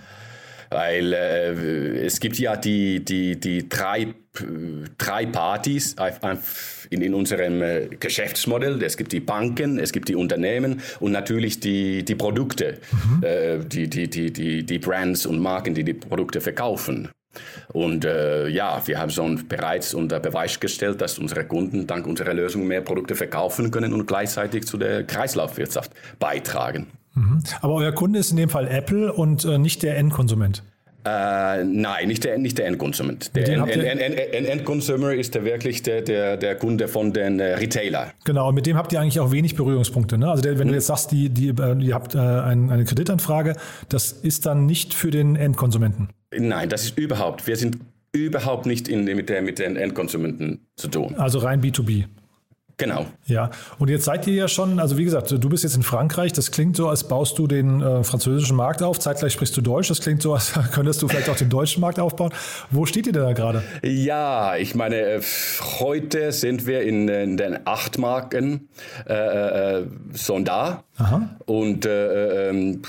Weil 0.69 1.13
äh, 1.13 2.05
es 2.05 2.19
gibt 2.19 2.37
ja 2.39 2.55
die, 2.55 3.03
die, 3.03 3.39
die 3.39 3.69
drei, 3.69 4.13
drei 4.97 5.25
Partys 5.25 5.95
in, 6.89 7.01
in 7.01 7.13
unserem 7.13 7.61
äh, 7.61 7.87
Geschäftsmodell. 7.99 8.81
Es 8.83 8.97
gibt 8.97 9.11
die 9.11 9.19
Banken, 9.19 9.79
es 9.79 9.91
gibt 9.91 10.09
die 10.09 10.15
Unternehmen 10.15 10.81
und 10.99 11.11
natürlich 11.11 11.59
die, 11.59 12.03
die 12.03 12.15
Produkte, 12.15 12.79
mhm. 12.91 13.23
äh, 13.23 13.59
die, 13.59 13.89
die, 13.89 14.09
die, 14.09 14.31
die, 14.31 14.63
die 14.63 14.79
Brands 14.79 15.25
und 15.25 15.39
Marken, 15.39 15.73
die 15.73 15.83
die 15.83 15.93
Produkte 15.93 16.41
verkaufen. 16.41 17.09
Und 17.73 18.05
äh, 18.05 18.47
ja, 18.47 18.81
wir 18.85 18.99
haben 18.99 19.11
schon 19.11 19.47
bereits 19.47 19.93
unter 19.93 20.19
Beweis 20.19 20.59
gestellt, 20.59 21.01
dass 21.01 21.19
unsere 21.19 21.45
Kunden 21.45 21.85
dank 21.85 22.07
unserer 22.07 22.33
Lösung 22.33 22.65
mehr 22.65 22.81
Produkte 22.81 23.15
verkaufen 23.15 23.71
können 23.71 23.93
und 23.93 24.07
gleichzeitig 24.07 24.65
zu 24.65 24.77
der 24.77 25.03
Kreislaufwirtschaft 25.03 25.91
beitragen. 26.19 26.87
Mhm. 27.17 27.43
Aber 27.61 27.73
euer 27.73 27.91
Kunde 27.91 28.19
ist 28.19 28.31
in 28.31 28.37
dem 28.37 28.49
Fall 28.49 28.67
Apple 28.67 29.11
und 29.11 29.43
äh, 29.45 29.57
nicht 29.57 29.83
der 29.83 29.97
Endkonsument. 29.97 30.63
Äh, 31.07 31.63
nein, 31.63 32.07
nicht 32.07 32.25
der, 32.25 32.37
nicht 32.37 32.57
der 32.57 32.67
Endkonsument. 32.67 33.33
Der 33.35 33.47
End, 33.47 33.69
End, 33.69 34.01
End, 34.01 34.47
Endconsumer 34.47 35.13
ist 35.13 35.35
der 35.35 35.45
wirklich 35.45 35.81
der, 35.81 36.01
der, 36.01 36.35
der 36.35 36.55
Kunde 36.55 36.87
von 36.89 37.13
den 37.13 37.39
äh, 37.39 37.55
Retailer. 37.55 38.11
Genau, 38.25 38.49
und 38.49 38.55
mit 38.55 38.65
dem 38.65 38.75
habt 38.75 38.91
ihr 38.91 38.99
eigentlich 38.99 39.19
auch 39.19 39.31
wenig 39.31 39.55
Berührungspunkte. 39.55 40.17
Ne? 40.17 40.29
Also 40.29 40.43
der, 40.43 40.53
wenn 40.59 40.63
hm. 40.63 40.69
du 40.69 40.73
jetzt 40.75 40.87
sagst, 40.87 41.11
die, 41.11 41.29
die, 41.29 41.49
äh, 41.49 41.81
ihr 41.81 41.93
habt 41.95 42.13
äh, 42.13 42.19
ein, 42.19 42.69
eine 42.69 42.83
Kreditanfrage, 42.83 43.55
das 43.87 44.11
ist 44.11 44.45
dann 44.45 44.65
nicht 44.65 44.93
für 44.93 45.09
den 45.09 45.37
Endkonsumenten. 45.37 46.09
Nein, 46.37 46.67
das 46.67 46.83
ist 46.83 46.97
überhaupt. 46.97 47.47
Wir 47.47 47.55
sind 47.55 47.77
überhaupt 48.11 48.65
nicht 48.65 48.89
in, 48.89 49.05
mit, 49.05 49.29
der, 49.29 49.41
mit 49.41 49.59
den 49.59 49.77
Endkonsumenten 49.77 50.67
zu 50.75 50.89
tun. 50.89 51.15
Also 51.15 51.39
rein 51.39 51.61
B2B. 51.61 52.05
Genau. 52.79 53.07
Ja, 53.25 53.49
und 53.79 53.89
jetzt 53.89 54.05
seid 54.05 54.27
ihr 54.27 54.35
ja 54.35 54.47
schon, 54.47 54.79
also 54.79 54.99
wie 54.99 55.03
gesagt, 55.03 55.31
du 55.31 55.49
bist 55.49 55.63
jetzt 55.63 55.75
in 55.75 55.81
Frankreich, 55.81 56.31
das 56.33 56.51
klingt 56.51 56.77
so, 56.77 56.87
als 56.89 57.07
baust 57.07 57.39
du 57.39 57.47
den 57.47 57.81
äh, 57.81 58.03
französischen 58.03 58.55
Markt 58.55 58.83
auf, 58.83 58.99
zeitgleich 58.99 59.33
sprichst 59.33 59.57
du 59.57 59.61
Deutsch, 59.61 59.87
das 59.87 59.99
klingt 59.99 60.21
so, 60.21 60.35
als 60.35 60.53
könntest 60.73 61.01
du 61.01 61.07
vielleicht 61.07 61.27
auch 61.27 61.35
den 61.35 61.49
deutschen 61.49 61.81
Markt 61.81 61.99
aufbauen. 61.99 62.31
Wo 62.69 62.85
steht 62.85 63.07
ihr 63.07 63.13
denn 63.13 63.23
da 63.23 63.33
gerade? 63.33 63.63
Ja, 63.81 64.57
ich 64.57 64.75
meine, 64.75 64.97
äh, 64.97 65.21
heute 65.79 66.31
sind 66.31 66.67
wir 66.67 66.83
in, 66.83 67.07
in 67.07 67.37
den 67.37 67.65
acht 67.65 67.97
Marken 67.97 68.69
äh, 69.07 69.79
äh, 69.79 69.87
so 70.13 70.37
da. 70.37 70.83
Aha. 70.99 71.29
Und 71.45 71.85
äh, 71.85 72.49
ähm, 72.49 72.81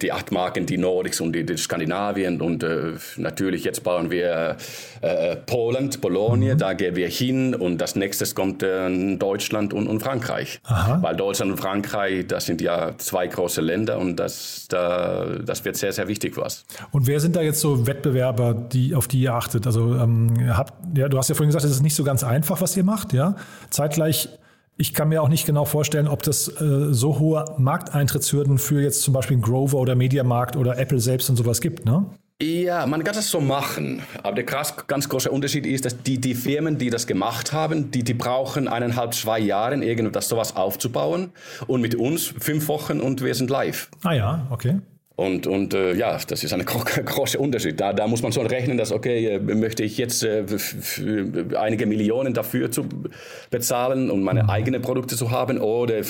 die 0.00 0.10
acht 0.10 0.32
Marken, 0.32 0.64
die 0.64 0.78
Nordics 0.78 1.20
und 1.20 1.34
die, 1.34 1.44
die 1.44 1.58
Skandinavien 1.58 2.40
und 2.40 2.62
äh, 2.62 2.92
natürlich 3.16 3.64
jetzt 3.64 3.82
bauen 3.82 4.10
wir 4.10 4.56
äh, 5.02 5.36
Polen, 5.36 5.90
Bologna, 6.00 6.54
mhm. 6.54 6.58
da 6.58 6.72
gehen 6.72 6.96
wir 6.96 7.08
hin 7.08 7.54
und 7.54 7.78
das 7.78 7.94
nächste 7.94 8.20
kommt 8.34 8.62
äh, 8.90 9.16
Deutschland 9.16 9.72
und, 9.72 9.86
und 9.86 10.00
Frankreich. 10.00 10.60
Aha. 10.64 10.98
Weil 11.02 11.16
Deutschland 11.16 11.52
und 11.52 11.58
Frankreich, 11.58 12.26
das 12.26 12.46
sind 12.46 12.60
ja 12.60 12.92
zwei 12.98 13.26
große 13.26 13.60
Länder 13.60 13.98
und 13.98 14.16
das, 14.16 14.66
da, 14.68 15.26
das 15.44 15.64
wird 15.64 15.76
sehr, 15.76 15.92
sehr 15.92 16.08
wichtig 16.08 16.36
uns. 16.36 16.64
Und 16.90 17.06
wer 17.06 17.20
sind 17.20 17.36
da 17.36 17.42
jetzt 17.42 17.60
so 17.60 17.86
Wettbewerber, 17.86 18.54
die, 18.54 18.94
auf 18.94 19.08
die 19.08 19.20
ihr 19.20 19.34
achtet? 19.34 19.66
Also 19.66 19.94
ähm, 19.94 20.56
habt, 20.56 20.74
ja, 20.96 21.08
du 21.08 21.18
hast 21.18 21.28
ja 21.28 21.34
vorhin 21.34 21.48
gesagt, 21.48 21.64
es 21.64 21.72
ist 21.72 21.82
nicht 21.82 21.94
so 21.94 22.04
ganz 22.04 22.24
einfach, 22.24 22.60
was 22.60 22.76
ihr 22.76 22.84
macht, 22.84 23.12
ja. 23.12 23.36
Zeitgleich 23.70 24.28
ich 24.80 24.94
kann 24.94 25.10
mir 25.10 25.22
auch 25.22 25.28
nicht 25.28 25.44
genau 25.44 25.66
vorstellen, 25.66 26.08
ob 26.08 26.22
das 26.22 26.48
äh, 26.48 26.92
so 26.92 27.18
hohe 27.18 27.44
Markteintrittshürden 27.58 28.56
für 28.56 28.80
jetzt 28.80 29.02
zum 29.02 29.12
Beispiel 29.12 29.38
Grover 29.38 29.78
oder 29.78 29.94
Mediamarkt 29.94 30.56
oder 30.56 30.78
Apple 30.78 31.00
selbst 31.00 31.28
und 31.28 31.36
sowas 31.36 31.60
gibt, 31.60 31.84
ne? 31.84 32.06
Ja, 32.42 32.86
man 32.86 33.04
kann 33.04 33.14
das 33.14 33.30
so 33.30 33.40
machen. 33.40 34.02
Aber 34.22 34.34
der 34.34 34.44
krass, 34.44 34.74
ganz 34.86 35.08
große 35.08 35.30
Unterschied 35.30 35.66
ist, 35.66 35.84
dass 35.84 36.02
die, 36.02 36.18
die 36.18 36.34
Firmen, 36.34 36.78
die 36.78 36.88
das 36.88 37.06
gemacht 37.06 37.52
haben, 37.52 37.90
die, 37.90 38.02
die 38.02 38.14
brauchen 38.14 38.66
eineinhalb, 38.66 39.12
zwei 39.12 39.38
Jahre, 39.38 39.74
irgendwas 39.84 40.28
sowas 40.28 40.56
aufzubauen. 40.56 41.32
Und 41.66 41.82
mit 41.82 41.94
uns 41.94 42.32
fünf 42.38 42.68
Wochen 42.68 43.00
und 43.00 43.22
wir 43.22 43.34
sind 43.34 43.50
live. 43.50 43.90
Ah 44.04 44.12
ja, 44.12 44.46
okay. 44.50 44.80
Und, 45.20 45.46
und 45.46 45.74
äh, 45.74 45.92
ja, 45.92 46.18
das 46.26 46.44
ist 46.44 46.54
ein 46.54 46.64
großer 46.64 47.38
Unterschied. 47.38 47.78
Da, 47.78 47.92
da 47.92 48.06
muss 48.06 48.22
man 48.22 48.32
schon 48.32 48.46
rechnen, 48.46 48.78
dass, 48.78 48.90
okay, 48.90 49.26
äh, 49.26 49.38
möchte 49.38 49.82
ich 49.82 49.98
jetzt 49.98 50.24
äh, 50.24 50.46
einige 51.58 51.84
Millionen 51.84 52.32
dafür 52.32 52.70
zu 52.70 52.86
bezahlen, 53.50 54.10
um 54.10 54.22
meine 54.22 54.44
mhm. 54.44 54.50
eigenen 54.50 54.80
Produkte 54.80 55.16
zu 55.16 55.30
haben, 55.30 55.58
oder 55.58 56.00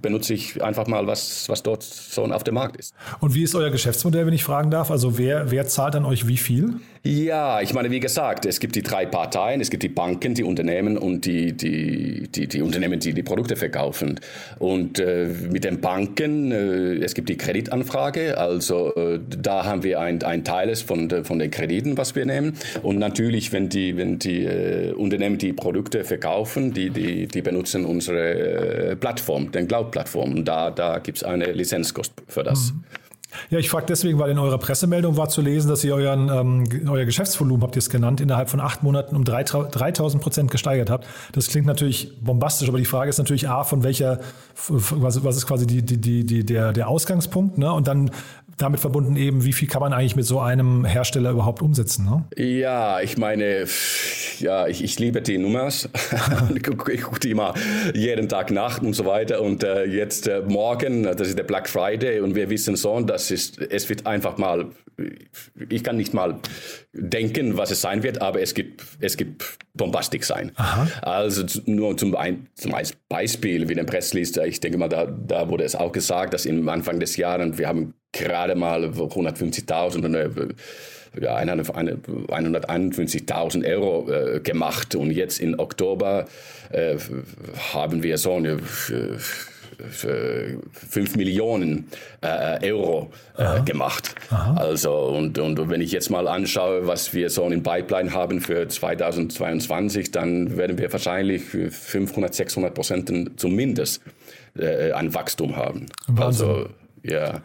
benutze 0.00 0.34
ich 0.34 0.62
einfach 0.62 0.86
mal, 0.86 1.08
was, 1.08 1.48
was 1.48 1.64
dort 1.64 1.82
so 1.82 2.24
auf 2.26 2.44
dem 2.44 2.54
Markt 2.54 2.76
ist. 2.76 2.94
Und 3.18 3.34
wie 3.34 3.42
ist 3.42 3.56
euer 3.56 3.70
Geschäftsmodell, 3.70 4.24
wenn 4.24 4.34
ich 4.34 4.44
fragen 4.44 4.70
darf? 4.70 4.92
Also 4.92 5.18
wer, 5.18 5.50
wer 5.50 5.66
zahlt 5.66 5.96
an 5.96 6.04
euch 6.04 6.28
wie 6.28 6.36
viel? 6.36 6.76
Ja, 7.06 7.60
ich 7.60 7.72
meine, 7.72 7.92
wie 7.92 8.00
gesagt, 8.00 8.46
es 8.46 8.58
gibt 8.58 8.74
die 8.74 8.82
drei 8.82 9.06
Parteien. 9.06 9.60
Es 9.60 9.70
gibt 9.70 9.84
die 9.84 9.88
Banken, 9.88 10.34
die 10.34 10.42
Unternehmen 10.42 10.98
und 10.98 11.24
die, 11.24 11.52
die, 11.52 12.26
die, 12.26 12.48
die 12.48 12.62
Unternehmen, 12.62 12.98
die 12.98 13.12
die 13.12 13.22
Produkte 13.22 13.54
verkaufen. 13.54 14.18
Und 14.58 14.98
äh, 14.98 15.28
mit 15.48 15.62
den 15.62 15.80
Banken, 15.80 16.50
äh, 16.50 16.94
es 17.04 17.14
gibt 17.14 17.28
die 17.28 17.36
Kreditanfrage. 17.36 18.36
Also 18.38 18.92
äh, 18.96 19.20
da 19.40 19.64
haben 19.64 19.84
wir 19.84 20.00
ein, 20.00 20.20
ein 20.24 20.42
Teil 20.42 20.74
von, 20.74 21.24
von 21.24 21.38
den 21.38 21.52
Krediten, 21.52 21.96
was 21.96 22.16
wir 22.16 22.26
nehmen. 22.26 22.54
Und 22.82 22.98
natürlich, 22.98 23.52
wenn 23.52 23.68
die, 23.68 23.96
wenn 23.96 24.18
die 24.18 24.44
äh, 24.44 24.90
Unternehmen 24.90 25.38
die 25.38 25.52
Produkte 25.52 26.02
verkaufen, 26.02 26.72
die, 26.72 26.90
die, 26.90 27.28
die 27.28 27.40
benutzen 27.40 27.84
unsere 27.84 28.90
äh, 28.90 28.96
Plattform, 28.96 29.52
den 29.52 29.68
Cloud-Plattform. 29.68 30.32
Und 30.32 30.48
da, 30.48 30.72
da 30.72 30.98
gibt 30.98 31.18
es 31.18 31.22
eine 31.22 31.52
Lizenzkost 31.52 32.14
für 32.26 32.42
das. 32.42 32.72
Mhm. 32.72 33.05
Ja, 33.50 33.58
ich 33.58 33.70
frage 33.70 33.86
deswegen, 33.86 34.18
weil 34.18 34.30
in 34.30 34.38
eurer 34.38 34.58
Pressemeldung 34.58 35.16
war 35.16 35.28
zu 35.28 35.40
lesen, 35.40 35.68
dass 35.68 35.84
ihr 35.84 35.94
euren, 35.94 36.28
ähm, 36.28 36.88
euer 36.88 37.04
Geschäftsvolumen, 37.04 37.62
habt 37.62 37.76
ihr 37.76 37.80
es 37.80 37.90
genannt, 37.90 38.20
innerhalb 38.20 38.50
von 38.50 38.60
acht 38.60 38.82
Monaten 38.82 39.16
um 39.16 39.24
3000 39.24 40.22
Prozent 40.22 40.50
gesteigert 40.50 40.90
habt. 40.90 41.06
Das 41.32 41.48
klingt 41.48 41.66
natürlich 41.66 42.20
bombastisch, 42.20 42.68
aber 42.68 42.78
die 42.78 42.84
Frage 42.84 43.10
ist 43.10 43.18
natürlich 43.18 43.48
A, 43.48 43.64
von 43.64 43.82
welcher, 43.82 44.20
was, 44.68 45.16
ist 45.16 45.46
quasi 45.46 45.66
die, 45.66 45.82
die, 45.82 46.24
die, 46.24 46.44
der, 46.44 46.72
der 46.72 46.88
Ausgangspunkt, 46.88 47.58
ne? 47.58 47.72
Und 47.72 47.88
dann 47.88 48.10
damit 48.56 48.80
verbunden 48.80 49.16
eben, 49.16 49.44
wie 49.44 49.52
viel 49.52 49.68
kann 49.68 49.80
man 49.80 49.92
eigentlich 49.92 50.16
mit 50.16 50.24
so 50.24 50.40
einem 50.40 50.84
Hersteller 50.84 51.30
überhaupt 51.30 51.60
umsetzen? 51.60 52.06
Ne? 52.06 52.24
Ja, 52.36 53.00
ich 53.00 53.18
meine, 53.18 53.66
ja, 54.38 54.66
ich, 54.66 54.82
ich 54.82 54.98
liebe 54.98 55.20
die 55.20 55.38
Nummers. 55.38 55.88
ich 56.54 56.62
gucke 56.62 56.96
guck 56.96 57.20
die 57.20 57.32
immer 57.32 57.54
jeden 57.94 58.28
Tag 58.28 58.50
Nacht 58.50 58.82
und 58.82 58.94
so 58.94 59.04
weiter. 59.04 59.42
Und 59.42 59.62
äh, 59.62 59.84
jetzt 59.84 60.26
äh, 60.26 60.42
morgen, 60.46 61.02
das 61.02 61.28
ist 61.28 61.38
der 61.38 61.44
Black 61.44 61.68
Friday 61.68 62.20
und 62.20 62.34
wir 62.34 62.48
wissen 62.48 62.76
so, 62.76 62.98
dass 63.00 63.30
es, 63.30 63.58
es 63.58 63.88
wird 63.88 64.06
einfach 64.06 64.38
mal, 64.38 64.66
ich 65.68 65.84
kann 65.84 65.96
nicht 65.96 66.14
mal 66.14 66.38
denken, 66.94 67.58
was 67.58 67.70
es 67.70 67.82
sein 67.82 68.02
wird, 68.02 68.22
aber 68.22 68.40
es 68.40 68.54
gibt, 68.54 68.82
es 69.00 69.18
gibt 69.18 69.58
Bombastik 69.74 70.24
sein. 70.24 70.52
Aha. 70.56 70.88
Also 71.02 71.44
nur 71.66 71.96
zum, 71.98 72.16
ein, 72.16 72.46
zum 72.54 72.72
Beispiel, 73.08 73.68
wie 73.68 73.74
der 73.74 73.84
Pressliest, 73.84 74.38
ich 74.38 74.60
denke 74.60 74.78
mal, 74.78 74.88
da, 74.88 75.04
da 75.04 75.50
wurde 75.50 75.64
es 75.64 75.74
auch 75.74 75.92
gesagt, 75.92 76.32
dass 76.32 76.46
im 76.46 76.66
Anfang 76.70 77.00
des 77.00 77.18
Jahres, 77.18 77.58
wir 77.58 77.68
haben 77.68 77.92
gerade 78.18 78.54
mal 78.54 78.84
150.000 78.84 80.04
oder 80.04 80.28
ja, 81.20 81.36
151.000 81.38 83.66
Euro 83.66 84.10
äh, 84.10 84.40
gemacht 84.40 84.94
und 84.94 85.10
jetzt 85.10 85.40
im 85.40 85.58
Oktober 85.58 86.26
äh, 86.70 86.96
haben 87.72 88.02
wir 88.02 88.18
so 88.18 88.34
eine 88.34 88.58
5 89.78 91.16
Millionen 91.16 91.88
äh, 92.22 92.70
Euro 92.70 93.10
äh, 93.36 93.60
gemacht. 93.62 94.14
Aha. 94.30 94.56
Also, 94.56 94.92
und, 94.92 95.38
und 95.38 95.68
wenn 95.68 95.80
ich 95.80 95.92
jetzt 95.92 96.10
mal 96.10 96.28
anschaue, 96.28 96.86
was 96.86 97.12
wir 97.12 97.30
so 97.30 97.46
in 97.48 97.62
Pipeline 97.62 98.12
haben 98.12 98.40
für 98.40 98.68
2022, 98.68 100.12
dann 100.12 100.56
werden 100.56 100.78
wir 100.78 100.92
wahrscheinlich 100.92 101.42
500, 101.42 102.34
600 102.34 102.74
Prozent 102.74 103.38
zumindest 103.38 104.00
äh, 104.58 104.92
an 104.92 105.14
Wachstum 105.14 105.56
haben. 105.56 105.86
Wahnsinn. 106.06 106.48
Also, 106.48 106.68
ja. 107.02 107.40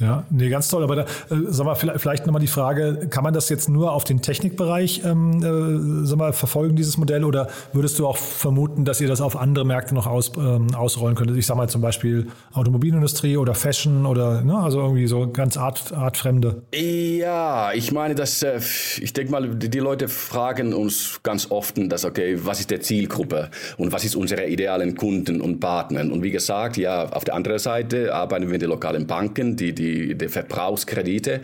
Ja, 0.00 0.24
nee, 0.30 0.48
ganz 0.48 0.68
toll. 0.68 0.82
Aber 0.82 0.96
da, 0.96 1.02
äh, 1.02 1.06
sag 1.48 1.66
mal, 1.66 1.74
vielleicht, 1.74 2.00
vielleicht 2.00 2.26
nochmal 2.26 2.40
die 2.40 2.46
Frage, 2.46 3.06
kann 3.10 3.22
man 3.22 3.34
das 3.34 3.48
jetzt 3.50 3.68
nur 3.68 3.92
auf 3.92 4.04
den 4.04 4.22
Technikbereich 4.22 5.02
ähm, 5.04 5.42
äh, 5.42 6.06
sag 6.06 6.18
mal, 6.18 6.32
verfolgen, 6.32 6.74
dieses 6.74 6.96
Modell, 6.96 7.24
oder 7.24 7.48
würdest 7.72 7.98
du 7.98 8.06
auch 8.06 8.16
vermuten, 8.16 8.84
dass 8.84 9.00
ihr 9.00 9.08
das 9.08 9.20
auf 9.20 9.36
andere 9.36 9.66
Märkte 9.66 9.94
noch 9.94 10.06
aus, 10.06 10.32
ähm, 10.38 10.74
ausrollen 10.74 11.16
könntet? 11.16 11.36
Ich 11.36 11.46
sag 11.46 11.56
mal 11.56 11.68
zum 11.68 11.82
Beispiel 11.82 12.28
Automobilindustrie 12.54 13.36
oder 13.36 13.54
Fashion 13.54 14.06
oder 14.06 14.40
ne, 14.42 14.58
also 14.58 14.80
irgendwie 14.80 15.06
so 15.06 15.30
ganz 15.30 15.58
art, 15.58 15.92
artfremde. 15.92 16.62
Ja, 16.74 17.72
ich 17.74 17.92
meine, 17.92 18.14
dass 18.14 18.42
äh, 18.42 18.58
ich 19.00 19.12
denke 19.12 19.32
mal, 19.32 19.48
die, 19.48 19.80
Leute 19.80 20.08
fragen 20.08 20.74
uns 20.74 21.20
ganz 21.22 21.50
oft, 21.50 21.76
dass 21.90 22.04
okay, 22.04 22.38
was 22.42 22.60
ist 22.60 22.70
der 22.70 22.80
Zielgruppe 22.80 23.50
und 23.78 23.92
was 23.92 24.04
ist 24.04 24.14
unsere 24.14 24.46
idealen 24.46 24.94
Kunden 24.94 25.40
und 25.40 25.60
Partner? 25.60 26.00
Und 26.00 26.22
wie 26.22 26.30
gesagt, 26.30 26.76
ja, 26.76 27.08
auf 27.08 27.24
der 27.24 27.34
anderen 27.34 27.58
Seite 27.58 28.14
arbeiten 28.14 28.44
wir 28.44 28.52
mit 28.52 28.62
den 28.62 28.68
lokalen 28.68 29.06
Banken, 29.06 29.56
die 29.56 29.74
die 29.74 29.89
die, 29.90 30.14
die 30.14 30.28
Verbrauchskredite 30.28 31.40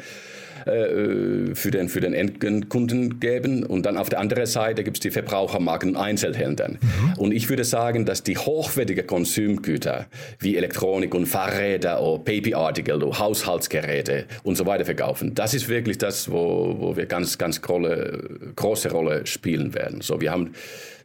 äh, 0.66 1.54
für 1.54 1.70
den, 1.70 1.88
für 1.88 2.00
den 2.00 2.12
Endkunden 2.12 3.20
geben. 3.20 3.64
Und 3.64 3.86
dann 3.86 3.96
auf 3.96 4.08
der 4.08 4.18
anderen 4.18 4.46
Seite 4.46 4.82
gibt 4.82 4.96
es 4.96 5.00
die 5.00 5.10
Verbrauchermarken 5.10 5.90
und 5.90 5.96
Einzelhändler. 5.96 6.70
Mhm. 6.70 7.12
Und 7.18 7.32
ich 7.32 7.48
würde 7.48 7.64
sagen, 7.64 8.04
dass 8.04 8.24
die 8.24 8.36
hochwertigen 8.36 9.06
Konsumgüter 9.06 10.06
wie 10.40 10.56
Elektronik 10.56 11.14
und 11.14 11.26
Fahrräder 11.26 12.02
oder 12.02 12.22
Babyartikel 12.22 13.00
oder 13.02 13.16
Haushaltsgeräte 13.18 14.24
und 14.42 14.56
so 14.56 14.66
weiter 14.66 14.84
verkaufen, 14.84 15.34
das 15.34 15.54
ist 15.54 15.68
wirklich 15.68 15.98
das, 15.98 16.30
wo, 16.30 16.76
wo 16.78 16.96
wir 16.96 17.06
ganz, 17.06 17.38
ganz 17.38 17.62
große, 17.62 18.52
große 18.56 18.90
Rolle 18.90 19.24
spielen 19.26 19.72
werden. 19.74 20.00
So, 20.00 20.20
wir 20.20 20.32
haben 20.32 20.52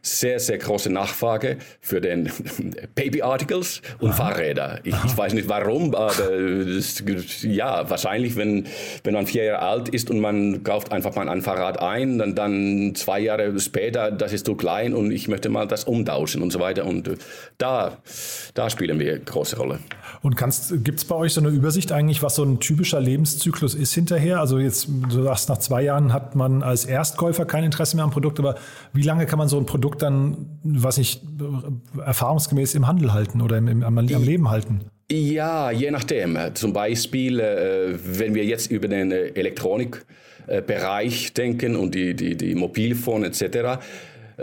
sehr, 0.02 0.40
sehr 0.40 0.58
große 0.58 0.90
Nachfrage 0.90 1.58
für 1.80 2.00
den 2.00 2.30
Baby 2.96 3.22
Articles 3.22 3.80
und 4.00 4.10
Aha. 4.10 4.16
Fahrräder. 4.16 4.80
Ich, 4.82 4.94
ich, 5.04 5.16
weiß 5.16 5.32
nicht 5.32 5.48
warum, 5.48 5.94
aber 5.94 6.12
das, 6.12 7.02
ja, 7.42 7.88
wahrscheinlich, 7.88 8.34
wenn, 8.34 8.66
wenn 9.04 9.14
man 9.14 9.26
vier 9.28 9.44
Jahre 9.44 9.62
alt 9.62 9.88
ist 9.88 10.10
und 10.10 10.18
man 10.18 10.64
kauft 10.64 10.90
einfach 10.90 11.14
mal 11.14 11.28
ein 11.28 11.40
Fahrrad 11.40 11.80
ein, 11.80 12.18
dann, 12.18 12.34
dann 12.34 12.94
zwei 12.96 13.20
Jahre 13.20 13.58
später, 13.60 14.10
das 14.10 14.32
ist 14.32 14.46
zu 14.46 14.56
klein 14.56 14.92
und 14.92 15.12
ich 15.12 15.28
möchte 15.28 15.48
mal 15.48 15.68
das 15.68 15.84
umtauschen 15.84 16.42
und 16.42 16.50
so 16.50 16.58
weiter. 16.58 16.84
Und 16.84 17.06
äh, 17.06 17.16
da, 17.58 17.98
da 18.54 18.70
spielen 18.70 18.98
wir 18.98 19.14
eine 19.14 19.20
große 19.20 19.56
Rolle. 19.56 19.78
Und 20.20 20.36
gibt 20.84 20.98
es 20.98 21.04
bei 21.04 21.14
euch 21.14 21.32
so 21.32 21.40
eine 21.40 21.50
Übersicht 21.50 21.92
eigentlich, 21.92 22.22
was 22.22 22.34
so 22.34 22.44
ein 22.44 22.58
typischer 22.58 23.00
Lebenszyklus 23.00 23.74
ist 23.74 23.92
hinterher? 23.92 24.40
Also 24.40 24.58
jetzt, 24.58 24.88
du 24.88 25.22
sagst, 25.22 25.48
nach 25.48 25.58
zwei 25.58 25.82
Jahren 25.82 26.12
hat 26.12 26.34
man 26.34 26.62
als 26.62 26.84
Erstkäufer 26.84 27.44
kein 27.44 27.62
Interesse 27.64 27.96
mehr 27.96 28.04
am 28.04 28.10
Produkt, 28.10 28.40
aber 28.40 28.56
wie 28.92 29.02
lange 29.02 29.26
kann 29.26 29.38
man 29.38 29.48
so 29.48 29.58
ein 29.58 29.66
Produkt 29.66 29.91
Produkt 29.92 30.02
dann, 30.02 30.58
was 30.62 30.98
ich 30.98 31.20
erfahrungsgemäß 32.04 32.74
im 32.74 32.86
Handel 32.86 33.12
halten 33.12 33.40
oder 33.42 33.58
im, 33.58 33.68
im 33.68 33.82
am, 33.82 33.98
am 33.98 34.06
Leben 34.06 34.50
halten? 34.50 34.80
Ja, 35.10 35.70
je 35.70 35.90
nachdem. 35.90 36.38
Zum 36.54 36.72
Beispiel, 36.72 37.40
äh, 37.40 37.98
wenn 38.02 38.34
wir 38.34 38.44
jetzt 38.44 38.70
über 38.70 38.88
den 38.88 39.12
äh, 39.12 39.28
Elektronikbereich 39.34 41.34
denken 41.34 41.76
und 41.76 41.94
die, 41.94 42.14
die, 42.14 42.36
die 42.36 42.54
Mobilfone 42.54 43.26
etc., 43.26 43.44
äh, 43.44 43.76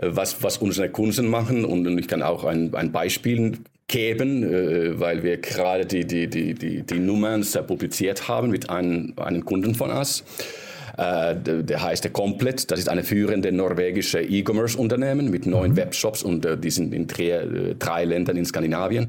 was, 0.04 0.44
was 0.44 0.58
unsere 0.58 0.90
Kunden 0.90 1.28
machen, 1.28 1.66
und 1.66 1.98
ich 1.98 2.08
kann 2.08 2.22
auch 2.22 2.44
ein, 2.44 2.76
ein 2.76 2.92
Beispiel 2.92 3.54
geben, 3.88 4.44
weil 5.00 5.24
wir 5.24 5.38
gerade 5.38 5.88
die, 5.88 6.06
die, 6.06 6.28
die, 6.28 6.54
die, 6.54 6.84
die 6.84 7.00
Nummern 7.00 7.44
publiziert 7.66 8.28
haben 8.28 8.52
mit 8.52 8.70
einem, 8.70 9.14
einem 9.16 9.44
Kunden 9.44 9.74
von 9.74 9.90
uns. 9.90 10.24
Äh, 11.00 11.64
der 11.64 11.82
heißt 11.82 12.12
Komplett. 12.12 12.70
Das 12.72 12.80
ist 12.80 12.90
eine 12.90 13.04
führende 13.04 13.52
norwegische 13.54 14.22
E-Commerce-Unternehmen 14.22 15.30
mit 15.30 15.46
neun 15.46 15.72
mhm. 15.72 15.78
Webshops 15.78 16.24
und 16.24 16.46
äh, 16.46 16.58
die 16.58 16.70
sind 16.70 16.94
in 16.94 17.08
drei, 17.08 17.30
äh, 17.30 17.76
drei, 17.76 18.04
Ländern 18.04 18.36
in 18.36 18.46
Skandinavien. 18.46 19.08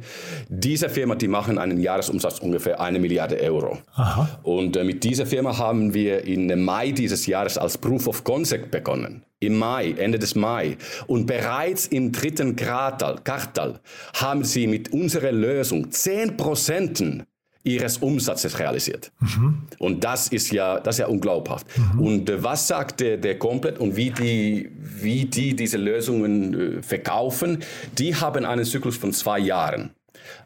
Diese 0.48 0.88
Firma, 0.88 1.16
die 1.16 1.26
machen 1.26 1.58
einen 1.58 1.80
Jahresumsatz 1.80 2.38
ungefähr 2.38 2.80
eine 2.80 3.00
Milliarde 3.00 3.40
Euro. 3.40 3.78
Aha. 3.94 4.38
Und 4.44 4.76
äh, 4.76 4.84
mit 4.84 5.02
dieser 5.02 5.26
Firma 5.26 5.58
haben 5.58 5.92
wir 5.92 6.24
im 6.26 6.64
Mai 6.64 6.92
dieses 6.92 7.26
Jahres 7.26 7.58
als 7.58 7.76
Proof 7.76 8.06
of 8.06 8.22
Concept 8.22 8.70
begonnen 8.70 9.24
im 9.40 9.58
Mai, 9.58 9.94
Ende 9.96 10.18
des 10.18 10.34
Mai. 10.34 10.76
Und 11.06 11.26
bereits 11.26 11.86
im 11.86 12.12
dritten 12.12 12.56
Quartal, 12.56 13.16
Quartal 13.24 13.80
haben 14.14 14.44
sie 14.44 14.66
mit 14.66 14.92
unserer 14.92 15.32
Lösung 15.32 15.90
10 15.90 16.36
Prozent 16.36 17.02
ihres 17.62 17.98
Umsatzes 17.98 18.58
realisiert. 18.58 19.12
Mhm. 19.20 19.62
Und 19.78 20.04
das 20.04 20.28
ist 20.28 20.50
ja, 20.50 20.80
das 20.80 20.96
ist 20.96 21.00
ja 21.00 21.06
unglaubhaft. 21.06 21.66
Mhm. 21.76 22.00
Und 22.00 22.30
äh, 22.30 22.42
was 22.42 22.66
sagt 22.68 23.00
der, 23.00 23.18
der 23.18 23.38
komplett 23.38 23.78
und 23.78 23.96
wie 23.96 24.10
die, 24.10 24.70
wie 24.78 25.26
die 25.26 25.54
diese 25.54 25.76
Lösungen 25.76 26.78
äh, 26.78 26.82
verkaufen? 26.82 27.58
Die 27.98 28.14
haben 28.14 28.44
einen 28.44 28.64
Zyklus 28.64 28.96
von 28.96 29.12
zwei 29.12 29.38
Jahren. 29.38 29.90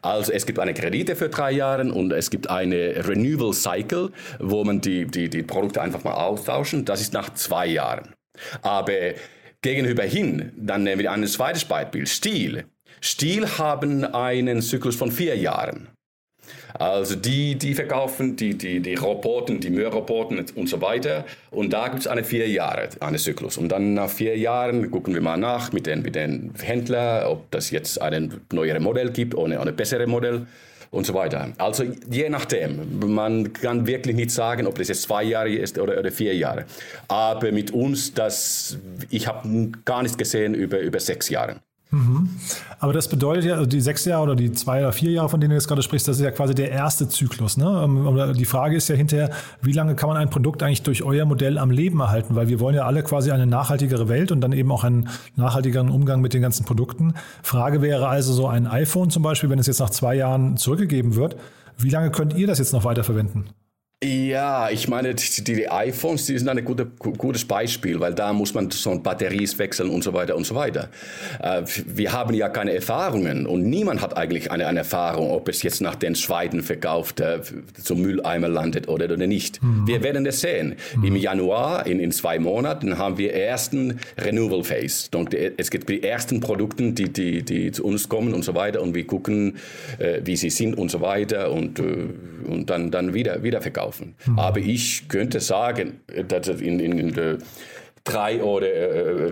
Also 0.01 0.31
es 0.31 0.45
gibt 0.45 0.59
eine 0.59 0.73
Kredite 0.73 1.15
für 1.15 1.29
drei 1.29 1.51
Jahre 1.51 1.91
und 1.91 2.11
es 2.11 2.29
gibt 2.29 2.49
eine 2.49 3.07
Renewal 3.07 3.53
Cycle, 3.53 4.11
wo 4.39 4.63
man 4.63 4.81
die, 4.81 5.05
die, 5.05 5.29
die 5.29 5.43
Produkte 5.43 5.81
einfach 5.81 6.03
mal 6.03 6.13
austauschen. 6.13 6.85
Das 6.85 7.01
ist 7.01 7.13
nach 7.13 7.33
zwei 7.33 7.67
Jahren. 7.67 8.13
Aber 8.61 8.93
gegenüber 9.61 10.03
hin, 10.03 10.51
dann 10.57 10.83
nehmen 10.83 11.01
wir 11.01 11.11
ein 11.11 11.25
zweites 11.27 11.65
Beispiel, 11.65 12.05
Stil. 12.07 12.65
Stil 13.01 13.47
haben 13.57 14.03
einen 14.03 14.61
Zyklus 14.61 14.95
von 14.95 15.11
vier 15.11 15.37
Jahren. 15.37 15.87
Also 16.73 17.15
die, 17.15 17.55
die 17.55 17.73
verkaufen 17.73 18.35
die, 18.35 18.57
die, 18.57 18.79
die 18.79 18.95
Rapporten, 18.95 19.59
die 19.59 19.69
Müllrapporten 19.69 20.43
und 20.55 20.69
so 20.69 20.81
weiter. 20.81 21.25
Und 21.51 21.71
da 21.71 21.87
gibt 21.87 22.01
es 22.01 22.07
eine 22.07 22.23
vier 22.23 22.47
Jahre, 22.49 22.89
einen 22.99 23.17
Zyklus. 23.17 23.57
Und 23.57 23.69
dann 23.69 23.93
nach 23.93 24.09
vier 24.09 24.37
Jahren 24.37 24.91
gucken 24.91 25.13
wir 25.13 25.21
mal 25.21 25.37
nach 25.37 25.71
mit 25.71 25.87
den, 25.87 26.01
mit 26.01 26.15
den 26.15 26.53
Händlern, 26.61 27.27
ob 27.27 27.49
das 27.51 27.71
jetzt 27.71 28.01
ein 28.01 28.41
neueres 28.51 28.81
Modell 28.81 29.11
gibt 29.11 29.35
oder 29.35 29.61
ein 29.61 29.75
besseres 29.75 30.07
Modell 30.07 30.45
und 30.95 31.05
so 31.05 31.13
weiter. 31.13 31.49
Also 31.57 31.83
je 32.09 32.29
nachdem. 32.29 32.99
Man 32.99 33.53
kann 33.53 33.85
wirklich 33.85 34.15
nicht 34.15 34.31
sagen, 34.31 34.65
ob 34.65 34.77
das 34.77 34.87
jetzt 34.87 35.03
zwei 35.03 35.23
Jahre 35.23 35.53
ist 35.53 35.77
oder, 35.77 35.99
oder 35.99 36.11
vier 36.11 36.35
Jahre. 36.35 36.65
Aber 37.07 37.51
mit 37.51 37.71
uns, 37.71 38.13
das, 38.13 38.77
ich 39.09 39.27
habe 39.27 39.71
gar 39.83 40.01
nichts 40.01 40.17
gesehen 40.17 40.53
über, 40.53 40.79
über 40.79 40.99
sechs 40.99 41.29
Jahre. 41.29 41.57
Mhm. 41.91 42.29
Aber 42.79 42.93
das 42.93 43.07
bedeutet 43.07 43.45
ja, 43.45 43.53
also 43.53 43.65
die 43.65 43.79
sechs 43.79 44.05
Jahre 44.05 44.23
oder 44.23 44.35
die 44.35 44.51
zwei 44.51 44.81
oder 44.81 44.91
vier 44.91 45.11
Jahre, 45.11 45.29
von 45.29 45.39
denen 45.39 45.51
du 45.51 45.55
jetzt 45.55 45.67
gerade 45.67 45.81
sprichst, 45.81 46.07
das 46.07 46.17
ist 46.17 46.23
ja 46.23 46.31
quasi 46.31 46.55
der 46.55 46.71
erste 46.71 47.07
Zyklus. 47.07 47.57
Ne? 47.57 47.65
Ähm, 47.65 48.33
die 48.35 48.45
Frage 48.45 48.75
ist 48.75 48.87
ja 48.87 48.95
hinterher, 48.95 49.29
wie 49.61 49.71
lange 49.71 49.95
kann 49.95 50.09
man 50.09 50.17
ein 50.17 50.29
Produkt 50.29 50.63
eigentlich 50.63 50.83
durch 50.83 51.03
euer 51.03 51.25
Modell 51.25 51.57
am 51.57 51.71
Leben 51.71 51.99
erhalten? 51.99 52.35
Weil 52.35 52.47
wir 52.47 52.59
wollen 52.59 52.75
ja 52.75 52.85
alle 52.85 53.03
quasi 53.03 53.31
eine 53.31 53.45
nachhaltigere 53.45 54.09
Welt 54.09 54.31
und 54.31 54.41
dann 54.41 54.51
eben 54.51 54.71
auch 54.71 54.83
einen 54.83 55.09
nachhaltigeren 55.35 55.89
Umgang 55.89 56.21
mit 56.21 56.33
den 56.33 56.41
ganzen 56.41 56.65
Produkten. 56.65 57.13
Frage 57.43 57.81
wäre 57.81 58.07
also 58.07 58.33
so 58.33 58.47
ein 58.47 58.67
iPhone 58.67 59.09
zum 59.09 59.23
Beispiel, 59.23 59.49
wenn 59.49 59.59
es 59.59 59.67
jetzt 59.67 59.79
nach 59.79 59.89
zwei 59.89 60.15
Jahren 60.15 60.57
zurückgegeben 60.57 61.15
wird, 61.15 61.37
wie 61.77 61.89
lange 61.89 62.11
könnt 62.11 62.35
ihr 62.35 62.47
das 62.47 62.59
jetzt 62.59 62.73
noch 62.73 62.83
weiterverwenden? 62.83 63.45
Ja, 64.03 64.69
ich 64.69 64.89
meine, 64.89 65.15
die, 65.15 65.43
die 65.43 65.69
iPhones, 65.69 66.25
die 66.25 66.37
sind 66.37 66.49
ein 66.49 66.63
gute, 66.65 66.85
gutes 66.85 67.45
Beispiel, 67.45 67.97
weil 68.01 68.13
da 68.13 68.33
muss 68.33 68.53
man 68.53 68.69
so 68.69 68.99
Batteries 68.99 69.57
wechseln 69.57 69.89
und 69.89 70.03
so 70.03 70.13
weiter 70.13 70.35
und 70.35 70.45
so 70.45 70.53
weiter. 70.53 70.89
Äh, 71.41 71.63
wir 71.85 72.11
haben 72.11 72.33
ja 72.33 72.49
keine 72.49 72.73
Erfahrungen 72.73 73.47
und 73.47 73.63
niemand 73.63 74.01
hat 74.01 74.17
eigentlich 74.17 74.51
eine, 74.51 74.67
eine 74.67 74.79
Erfahrung, 74.79 75.31
ob 75.31 75.47
es 75.47 75.63
jetzt 75.63 75.79
nach 75.79 75.95
den 75.95 76.13
zweiten 76.13 76.61
verkauft 76.61 77.21
äh, 77.21 77.39
zum 77.81 78.01
Mülleimer 78.01 78.49
landet 78.49 78.89
oder, 78.89 79.05
oder 79.05 79.27
nicht. 79.27 79.63
Mhm. 79.63 79.87
Wir 79.87 80.03
werden 80.03 80.25
es 80.25 80.41
sehen. 80.41 80.75
Mhm. 80.97 81.03
Im 81.05 81.15
Januar, 81.15 81.87
in, 81.87 82.01
in 82.01 82.11
zwei 82.11 82.37
Monaten, 82.37 82.97
haben 82.97 83.17
wir 83.17 83.33
ersten 83.33 84.01
Renewal 84.17 84.65
Phase. 84.65 85.09
Donc, 85.09 85.33
es 85.33 85.71
gibt 85.71 85.87
die 85.87 86.03
ersten 86.03 86.41
Produkte, 86.41 86.91
die, 86.91 87.11
die, 87.11 87.43
die 87.43 87.71
zu 87.71 87.85
uns 87.85 88.09
kommen 88.09 88.33
und 88.33 88.43
so 88.43 88.55
weiter 88.55 88.81
und 88.81 88.93
wir 88.93 89.07
gucken, 89.07 89.55
äh, 89.99 90.19
wie 90.25 90.35
sie 90.35 90.49
sind 90.49 90.77
und 90.77 90.91
so 90.91 90.99
weiter 90.99 91.49
und, 91.51 91.79
äh, 91.79 91.83
und 92.45 92.69
dann, 92.69 92.91
dann 92.91 93.13
wieder, 93.13 93.41
wieder 93.41 93.61
verkaufen 93.61 93.84
kaufen. 93.85 94.15
Mhm. 94.25 94.39
Aber 94.39 94.59
ich 94.59 95.07
könnte 95.07 95.39
sagen, 95.39 95.99
dass 96.27 96.47
in, 96.47 96.79
in, 96.79 96.97
in 96.97 97.39
drei 98.03 98.43
oder 98.43 98.67
äh, 98.67 99.31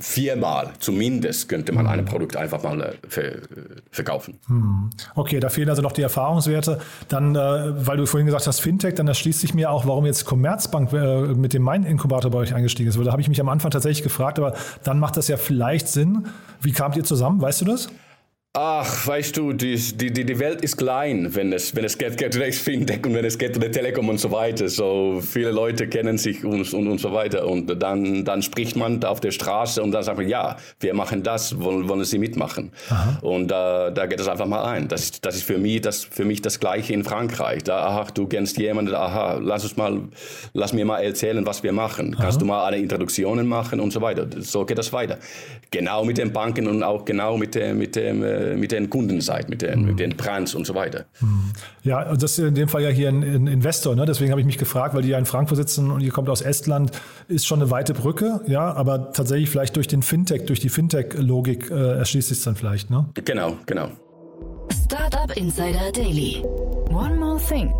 viermal 0.00 0.70
zumindest 0.80 1.48
könnte 1.48 1.72
man 1.72 1.86
ein 1.86 2.04
Produkt 2.04 2.36
einfach 2.36 2.62
mal 2.64 2.80
äh, 2.80 2.92
ver, 3.08 3.22
verkaufen. 3.92 4.40
Hm. 4.46 4.90
Okay, 5.14 5.38
da 5.38 5.50
fehlen 5.50 5.68
also 5.68 5.80
noch 5.80 5.92
die 5.92 6.02
Erfahrungswerte. 6.02 6.80
Dann, 7.08 7.36
äh, 7.36 7.86
weil 7.86 7.96
du 7.96 8.06
vorhin 8.06 8.26
gesagt 8.26 8.48
hast, 8.48 8.60
Fintech, 8.60 8.94
dann 8.94 9.06
erschließt 9.06 9.40
sich 9.40 9.54
mir 9.54 9.70
auch, 9.70 9.86
warum 9.86 10.04
jetzt 10.04 10.24
Commerzbank 10.24 10.92
äh, 10.92 11.34
mit 11.34 11.52
dem 11.52 11.62
Main-Inkubator 11.62 12.32
bei 12.32 12.38
euch 12.38 12.54
eingestiegen 12.54 12.88
ist. 12.88 12.98
Weil 12.98 13.04
da 13.04 13.12
habe 13.12 13.22
ich 13.22 13.28
mich 13.28 13.40
am 13.40 13.48
Anfang 13.48 13.70
tatsächlich 13.70 14.02
gefragt, 14.02 14.40
aber 14.40 14.54
dann 14.82 14.98
macht 14.98 15.16
das 15.16 15.28
ja 15.28 15.36
vielleicht 15.36 15.86
Sinn. 15.86 16.26
Wie 16.60 16.72
kamt 16.72 16.96
ihr 16.96 17.04
zusammen? 17.04 17.40
Weißt 17.40 17.60
du 17.60 17.66
das? 17.66 17.88
Ach, 18.52 19.06
weißt 19.06 19.36
du, 19.36 19.52
die, 19.52 19.76
die, 19.76 20.10
die 20.10 20.38
Welt 20.40 20.62
ist 20.62 20.76
klein, 20.76 21.32
wenn 21.36 21.52
es, 21.52 21.76
wenn 21.76 21.84
es 21.84 21.96
geht, 21.96 22.16
geht 22.16 22.34
um 22.34 22.52
Fintech 22.52 23.06
und 23.06 23.14
wenn 23.14 23.24
es 23.24 23.38
geht 23.38 23.54
die 23.54 23.70
Telekom 23.70 24.08
und 24.08 24.18
so 24.18 24.32
weiter. 24.32 24.68
So 24.68 25.20
viele 25.20 25.52
Leute 25.52 25.86
kennen 25.86 26.18
sich 26.18 26.44
und, 26.44 26.74
und, 26.74 26.88
und 26.88 26.98
so 26.98 27.12
weiter. 27.12 27.46
Und 27.46 27.80
dann, 27.80 28.24
dann 28.24 28.42
spricht 28.42 28.74
man 28.74 29.04
auf 29.04 29.20
der 29.20 29.30
Straße 29.30 29.80
und 29.80 29.92
dann 29.92 30.02
sagt 30.02 30.18
man, 30.18 30.26
ja, 30.26 30.56
wir 30.80 30.94
machen 30.94 31.22
das, 31.22 31.60
wollen, 31.60 31.88
wollen 31.88 32.02
Sie 32.02 32.18
mitmachen? 32.18 32.72
Aha. 32.88 33.20
Und 33.22 33.52
äh, 33.52 33.92
da 33.92 34.06
geht 34.06 34.18
es 34.18 34.26
einfach 34.26 34.46
mal 34.46 34.64
ein. 34.64 34.88
Das, 34.88 35.20
das 35.20 35.36
ist 35.36 35.44
für 35.44 35.58
mich 35.58 35.82
das, 35.82 36.02
für 36.02 36.24
mich 36.24 36.42
das 36.42 36.58
Gleiche 36.58 36.92
in 36.92 37.04
Frankreich. 37.04 37.62
Da, 37.62 38.00
ach, 38.00 38.10
du 38.10 38.26
kennst 38.26 38.58
jemanden, 38.58 38.96
aha, 38.96 39.34
lass 39.40 39.62
uns 39.62 39.76
mal, 39.76 40.00
lass 40.54 40.72
mir 40.72 40.84
mal 40.84 40.98
erzählen, 40.98 41.46
was 41.46 41.62
wir 41.62 41.70
machen. 41.70 42.14
Aha. 42.16 42.24
Kannst 42.24 42.40
du 42.40 42.46
mal 42.46 42.66
eine 42.66 42.78
Introduktion 42.78 43.46
machen 43.46 43.78
und 43.78 43.92
so 43.92 44.00
weiter. 44.00 44.26
So 44.40 44.64
geht 44.64 44.78
das 44.78 44.92
weiter. 44.92 45.18
Genau 45.70 46.04
mit 46.04 46.18
den 46.18 46.32
Banken 46.32 46.66
und 46.66 46.82
auch 46.82 47.04
genau 47.04 47.36
mit 47.36 47.54
dem, 47.54 47.78
mit 47.78 47.94
dem 47.94 48.24
äh, 48.40 48.56
mit 48.56 48.72
den 48.72 48.90
Kunden 48.90 49.20
seid, 49.20 49.48
mit 49.48 49.62
den, 49.62 49.80
mhm. 49.80 49.86
mit 49.86 50.00
den 50.00 50.16
Brands 50.16 50.54
und 50.54 50.66
so 50.66 50.74
weiter. 50.74 51.04
Mhm. 51.20 51.52
Ja, 51.82 52.14
das 52.14 52.32
ist 52.32 52.38
in 52.38 52.54
dem 52.54 52.68
Fall 52.68 52.82
ja 52.82 52.88
hier 52.88 53.08
ein, 53.08 53.22
ein 53.22 53.46
Investor, 53.46 53.94
ne? 53.94 54.06
deswegen 54.06 54.30
habe 54.30 54.40
ich 54.40 54.46
mich 54.46 54.58
gefragt, 54.58 54.94
weil 54.94 55.02
die 55.02 55.10
ja 55.10 55.18
in 55.18 55.26
Frankfurt 55.26 55.58
sitzen 55.58 55.90
und 55.90 56.00
ihr 56.00 56.10
kommt 56.10 56.28
aus 56.28 56.42
Estland, 56.42 56.92
ist 57.28 57.46
schon 57.46 57.60
eine 57.60 57.70
weite 57.70 57.94
Brücke, 57.94 58.40
ja, 58.46 58.72
aber 58.72 59.12
tatsächlich 59.12 59.50
vielleicht 59.50 59.76
durch 59.76 59.88
den 59.88 60.02
Fintech, 60.02 60.46
durch 60.46 60.60
die 60.60 60.68
Fintech-Logik 60.68 61.70
äh, 61.70 61.98
erschließt 61.98 62.28
sich 62.28 62.42
dann 62.42 62.56
vielleicht, 62.56 62.90
ne? 62.90 63.06
Genau, 63.24 63.56
genau. 63.66 63.90
Startup 64.84 65.36
Insider 65.36 65.92
Daily. 65.92 66.42
One 66.90 67.16
more 67.16 67.40
thing. 67.48 67.72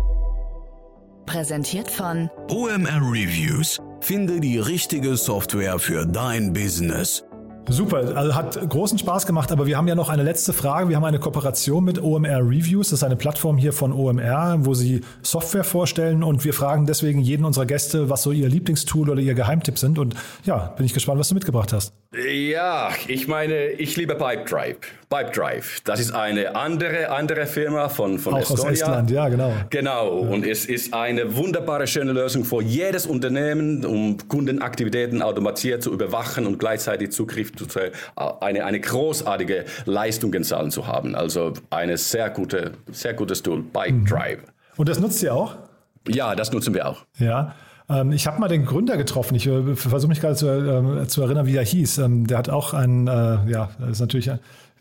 Präsentiert 1.25 1.89
von 1.89 2.29
OMR 2.49 3.01
Reviews. 3.01 3.79
Finde 4.01 4.39
die 4.39 4.57
richtige 4.57 5.15
Software 5.15 5.79
für 5.79 6.05
dein 6.05 6.53
Business. 6.53 7.23
Super, 7.71 8.17
also 8.17 8.35
hat 8.35 8.69
großen 8.69 8.99
Spaß 8.99 9.25
gemacht, 9.25 9.51
aber 9.51 9.65
wir 9.65 9.77
haben 9.77 9.87
ja 9.87 9.95
noch 9.95 10.09
eine 10.09 10.23
letzte 10.23 10.51
Frage. 10.51 10.89
Wir 10.89 10.97
haben 10.97 11.05
eine 11.05 11.19
Kooperation 11.19 11.83
mit 11.83 12.03
OMR 12.03 12.39
Reviews, 12.39 12.89
das 12.89 12.99
ist 12.99 13.03
eine 13.03 13.15
Plattform 13.15 13.57
hier 13.57 13.71
von 13.71 13.93
OMR, 13.93 14.57
wo 14.65 14.73
sie 14.73 15.01
Software 15.21 15.63
vorstellen 15.63 16.21
und 16.21 16.43
wir 16.43 16.53
fragen 16.53 16.85
deswegen 16.85 17.21
jeden 17.21 17.45
unserer 17.45 17.65
Gäste, 17.65 18.09
was 18.09 18.23
so 18.23 18.31
ihr 18.31 18.49
Lieblingstool 18.49 19.09
oder 19.09 19.21
ihr 19.21 19.33
Geheimtipp 19.33 19.77
sind 19.77 19.99
und 19.99 20.15
ja, 20.43 20.73
bin 20.75 20.85
ich 20.85 20.93
gespannt, 20.93 21.19
was 21.19 21.29
du 21.29 21.35
mitgebracht 21.35 21.71
hast. 21.71 21.93
Ja, 22.13 22.89
ich 23.07 23.27
meine, 23.27 23.67
ich 23.67 23.95
liebe 23.95 24.15
Pipedrive. 24.15 24.77
Pipedrive, 25.11 25.81
das 25.83 25.99
ist 25.99 26.13
eine 26.13 26.55
andere, 26.55 27.09
andere 27.09 27.45
Firma 27.45 27.89
von, 27.89 28.17
von 28.17 28.33
Auch 28.33 28.39
Estonia. 28.39 28.63
aus 28.63 28.71
Estland, 28.71 29.11
ja, 29.11 29.27
genau. 29.27 29.53
Genau, 29.69 30.23
ja. 30.23 30.29
und 30.29 30.45
es 30.45 30.65
ist 30.65 30.93
eine 30.93 31.35
wunderbare, 31.35 31.85
schöne 31.85 32.13
Lösung 32.13 32.45
für 32.45 32.61
jedes 32.63 33.05
Unternehmen, 33.05 33.85
um 33.85 34.17
Kundenaktivitäten 34.29 35.21
automatisiert 35.21 35.83
zu 35.83 35.91
überwachen 35.91 36.47
und 36.47 36.59
gleichzeitig 36.59 37.11
Zugriff 37.11 37.51
zu 37.53 37.67
eine, 38.15 38.63
eine 38.63 38.79
großartige 38.79 39.65
Leistungszahlen 39.83 40.71
zu 40.71 40.87
haben. 40.87 41.13
Also 41.13 41.53
eine 41.69 41.97
sehr 41.97 42.29
gute, 42.29 42.71
sehr 42.91 43.13
gutes 43.13 43.43
Tool, 43.43 43.63
Pipedrive. 43.63 44.37
Mhm. 44.37 44.77
Und 44.77 44.87
das 44.87 45.01
nutzt 45.01 45.21
ihr 45.23 45.35
auch? 45.35 45.57
Ja, 46.07 46.35
das 46.35 46.53
nutzen 46.53 46.73
wir 46.73 46.87
auch. 46.87 47.03
Ja. 47.19 47.53
Ähm, 47.89 48.13
ich 48.13 48.27
habe 48.27 48.39
mal 48.39 48.47
den 48.47 48.65
Gründer 48.65 48.95
getroffen. 48.95 49.35
Ich 49.35 49.45
äh, 49.45 49.75
versuche 49.75 50.07
mich 50.07 50.21
gerade 50.21 50.35
zu, 50.35 50.47
äh, 50.47 51.07
zu, 51.07 51.21
erinnern, 51.21 51.45
wie 51.45 51.57
er 51.57 51.65
hieß. 51.65 51.97
Ähm, 51.97 52.27
der 52.27 52.37
hat 52.37 52.49
auch 52.49 52.73
ein, 52.73 53.07
äh, 53.07 53.11
ja, 53.49 53.69
das 53.79 53.91
ist 53.91 53.99
natürlich 53.99 54.31
ein, 54.31 54.39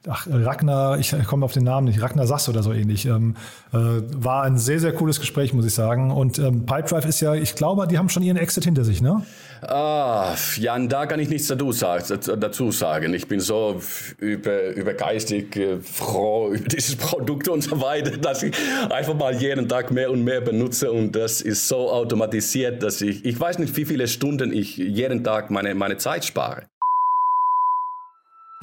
ach, 0.08 0.26
Ragnar, 0.30 0.98
ich 0.98 1.14
komme 1.26 1.44
auf 1.44 1.52
den 1.52 1.64
Namen 1.64 1.86
nicht, 1.86 2.00
Ragnar 2.00 2.26
Sass 2.26 2.48
oder 2.48 2.62
so 2.62 2.72
ähnlich. 2.72 3.06
Ähm, 3.06 3.36
äh, 3.72 3.76
war 3.76 4.44
ein 4.44 4.58
sehr, 4.58 4.80
sehr 4.80 4.92
cooles 4.92 5.20
Gespräch, 5.20 5.52
muss 5.52 5.66
ich 5.66 5.74
sagen. 5.74 6.10
Und 6.10 6.38
ähm, 6.38 6.64
Pipedrive 6.66 7.06
ist 7.06 7.20
ja, 7.20 7.34
ich 7.34 7.54
glaube, 7.54 7.86
die 7.86 7.98
haben 7.98 8.08
schon 8.08 8.22
ihren 8.22 8.36
Exit 8.36 8.64
hinter 8.64 8.84
sich, 8.84 9.02
ne? 9.02 9.22
Ah, 9.62 10.34
Jan, 10.56 10.88
da 10.88 11.04
kann 11.04 11.20
ich 11.20 11.28
nichts 11.28 11.48
dazu 11.48 11.72
sagen. 12.72 13.12
Ich 13.12 13.28
bin 13.28 13.40
so 13.40 13.80
über, 14.18 14.70
übergeistig 14.70 15.56
äh, 15.56 15.80
froh 15.80 16.48
über 16.52 16.66
dieses 16.66 16.96
Produkt 16.96 17.48
und 17.48 17.62
so 17.62 17.80
weiter, 17.80 18.16
dass 18.16 18.42
ich 18.42 18.54
einfach 18.88 19.14
mal 19.14 19.34
jeden 19.34 19.68
Tag 19.68 19.90
mehr 19.90 20.10
und 20.10 20.24
mehr 20.24 20.40
benutze 20.40 20.90
und 20.90 21.12
das 21.12 21.42
ist 21.42 21.68
so 21.68 21.90
automatisiert, 21.90 22.82
dass 22.82 23.02
ich, 23.02 23.24
ich 23.24 23.38
weiß 23.38 23.58
nicht, 23.58 23.76
wie 23.76 23.84
viele 23.84 24.08
Stunden 24.08 24.52
ich 24.52 24.78
jeden 24.78 25.22
Tag 25.22 25.50
meine, 25.50 25.74
meine 25.74 25.98
Zeit 25.98 26.24
spare. 26.24 26.62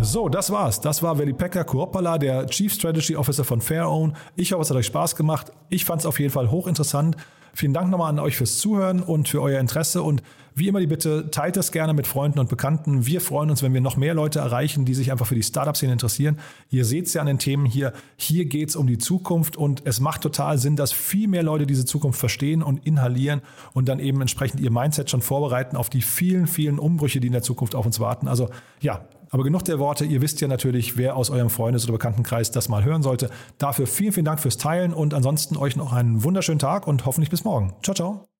So, 0.00 0.28
das 0.28 0.50
war's. 0.50 0.80
Das 0.80 1.02
war 1.02 1.14
Pekka 1.16 1.64
Kuopala, 1.64 2.18
der 2.18 2.46
Chief 2.46 2.72
Strategy 2.72 3.16
Officer 3.16 3.44
von 3.44 3.60
FairOwn. 3.60 4.14
Ich 4.36 4.52
hoffe, 4.52 4.62
es 4.62 4.70
hat 4.70 4.76
euch 4.76 4.86
Spaß 4.86 5.16
gemacht. 5.16 5.52
Ich 5.68 5.84
fand 5.84 6.00
es 6.00 6.06
auf 6.06 6.18
jeden 6.18 6.32
Fall 6.32 6.50
hochinteressant. 6.50 7.16
Vielen 7.54 7.72
Dank 7.72 7.88
nochmal 7.88 8.10
an 8.10 8.18
euch 8.18 8.36
fürs 8.36 8.58
Zuhören 8.58 9.00
und 9.00 9.28
für 9.28 9.40
euer 9.40 9.60
Interesse. 9.60 10.02
Und 10.02 10.22
wie 10.56 10.66
immer 10.66 10.80
die 10.80 10.88
Bitte, 10.88 11.30
teilt 11.30 11.56
das 11.56 11.70
gerne 11.70 11.94
mit 11.94 12.08
Freunden 12.08 12.40
und 12.40 12.48
Bekannten. 12.48 13.06
Wir 13.06 13.20
freuen 13.20 13.50
uns, 13.50 13.62
wenn 13.62 13.72
wir 13.72 13.80
noch 13.80 13.96
mehr 13.96 14.14
Leute 14.14 14.40
erreichen, 14.40 14.84
die 14.84 14.94
sich 14.94 15.12
einfach 15.12 15.26
für 15.26 15.36
die 15.36 15.42
Startup-Szene 15.42 15.92
interessieren. 15.92 16.38
Ihr 16.70 16.84
seht 16.84 17.06
es 17.06 17.14
ja 17.14 17.20
an 17.20 17.28
den 17.28 17.38
Themen 17.38 17.64
hier. 17.64 17.92
Hier 18.16 18.46
geht 18.46 18.70
es 18.70 18.76
um 18.76 18.88
die 18.88 18.98
Zukunft 18.98 19.56
und 19.56 19.82
es 19.84 20.00
macht 20.00 20.22
total 20.22 20.58
Sinn, 20.58 20.74
dass 20.74 20.92
viel 20.92 21.28
mehr 21.28 21.44
Leute 21.44 21.66
diese 21.66 21.84
Zukunft 21.84 22.18
verstehen 22.18 22.62
und 22.62 22.84
inhalieren 22.84 23.40
und 23.72 23.88
dann 23.88 24.00
eben 24.00 24.20
entsprechend 24.20 24.60
ihr 24.60 24.72
Mindset 24.72 25.10
schon 25.10 25.22
vorbereiten 25.22 25.76
auf 25.76 25.88
die 25.90 26.02
vielen, 26.02 26.48
vielen 26.48 26.80
Umbrüche, 26.80 27.20
die 27.20 27.28
in 27.28 27.32
der 27.32 27.42
Zukunft 27.42 27.76
auf 27.76 27.86
uns 27.86 28.00
warten. 28.00 28.26
Also 28.26 28.48
ja, 28.80 29.04
aber 29.34 29.42
genug 29.42 29.64
der 29.64 29.80
Worte. 29.80 30.04
Ihr 30.04 30.22
wisst 30.22 30.40
ja 30.40 30.46
natürlich, 30.46 30.96
wer 30.96 31.16
aus 31.16 31.28
eurem 31.28 31.50
Freundes- 31.50 31.82
oder 31.84 31.94
Bekanntenkreis 31.94 32.52
das 32.52 32.68
mal 32.68 32.84
hören 32.84 33.02
sollte. 33.02 33.30
Dafür 33.58 33.88
vielen, 33.88 34.12
vielen 34.12 34.24
Dank 34.24 34.38
fürs 34.38 34.58
Teilen 34.58 34.94
und 34.94 35.12
ansonsten 35.12 35.56
euch 35.56 35.74
noch 35.74 35.92
einen 35.92 36.22
wunderschönen 36.22 36.60
Tag 36.60 36.86
und 36.86 37.04
hoffentlich 37.04 37.30
bis 37.30 37.42
morgen. 37.42 37.74
Ciao, 37.82 37.96
ciao. 37.96 38.33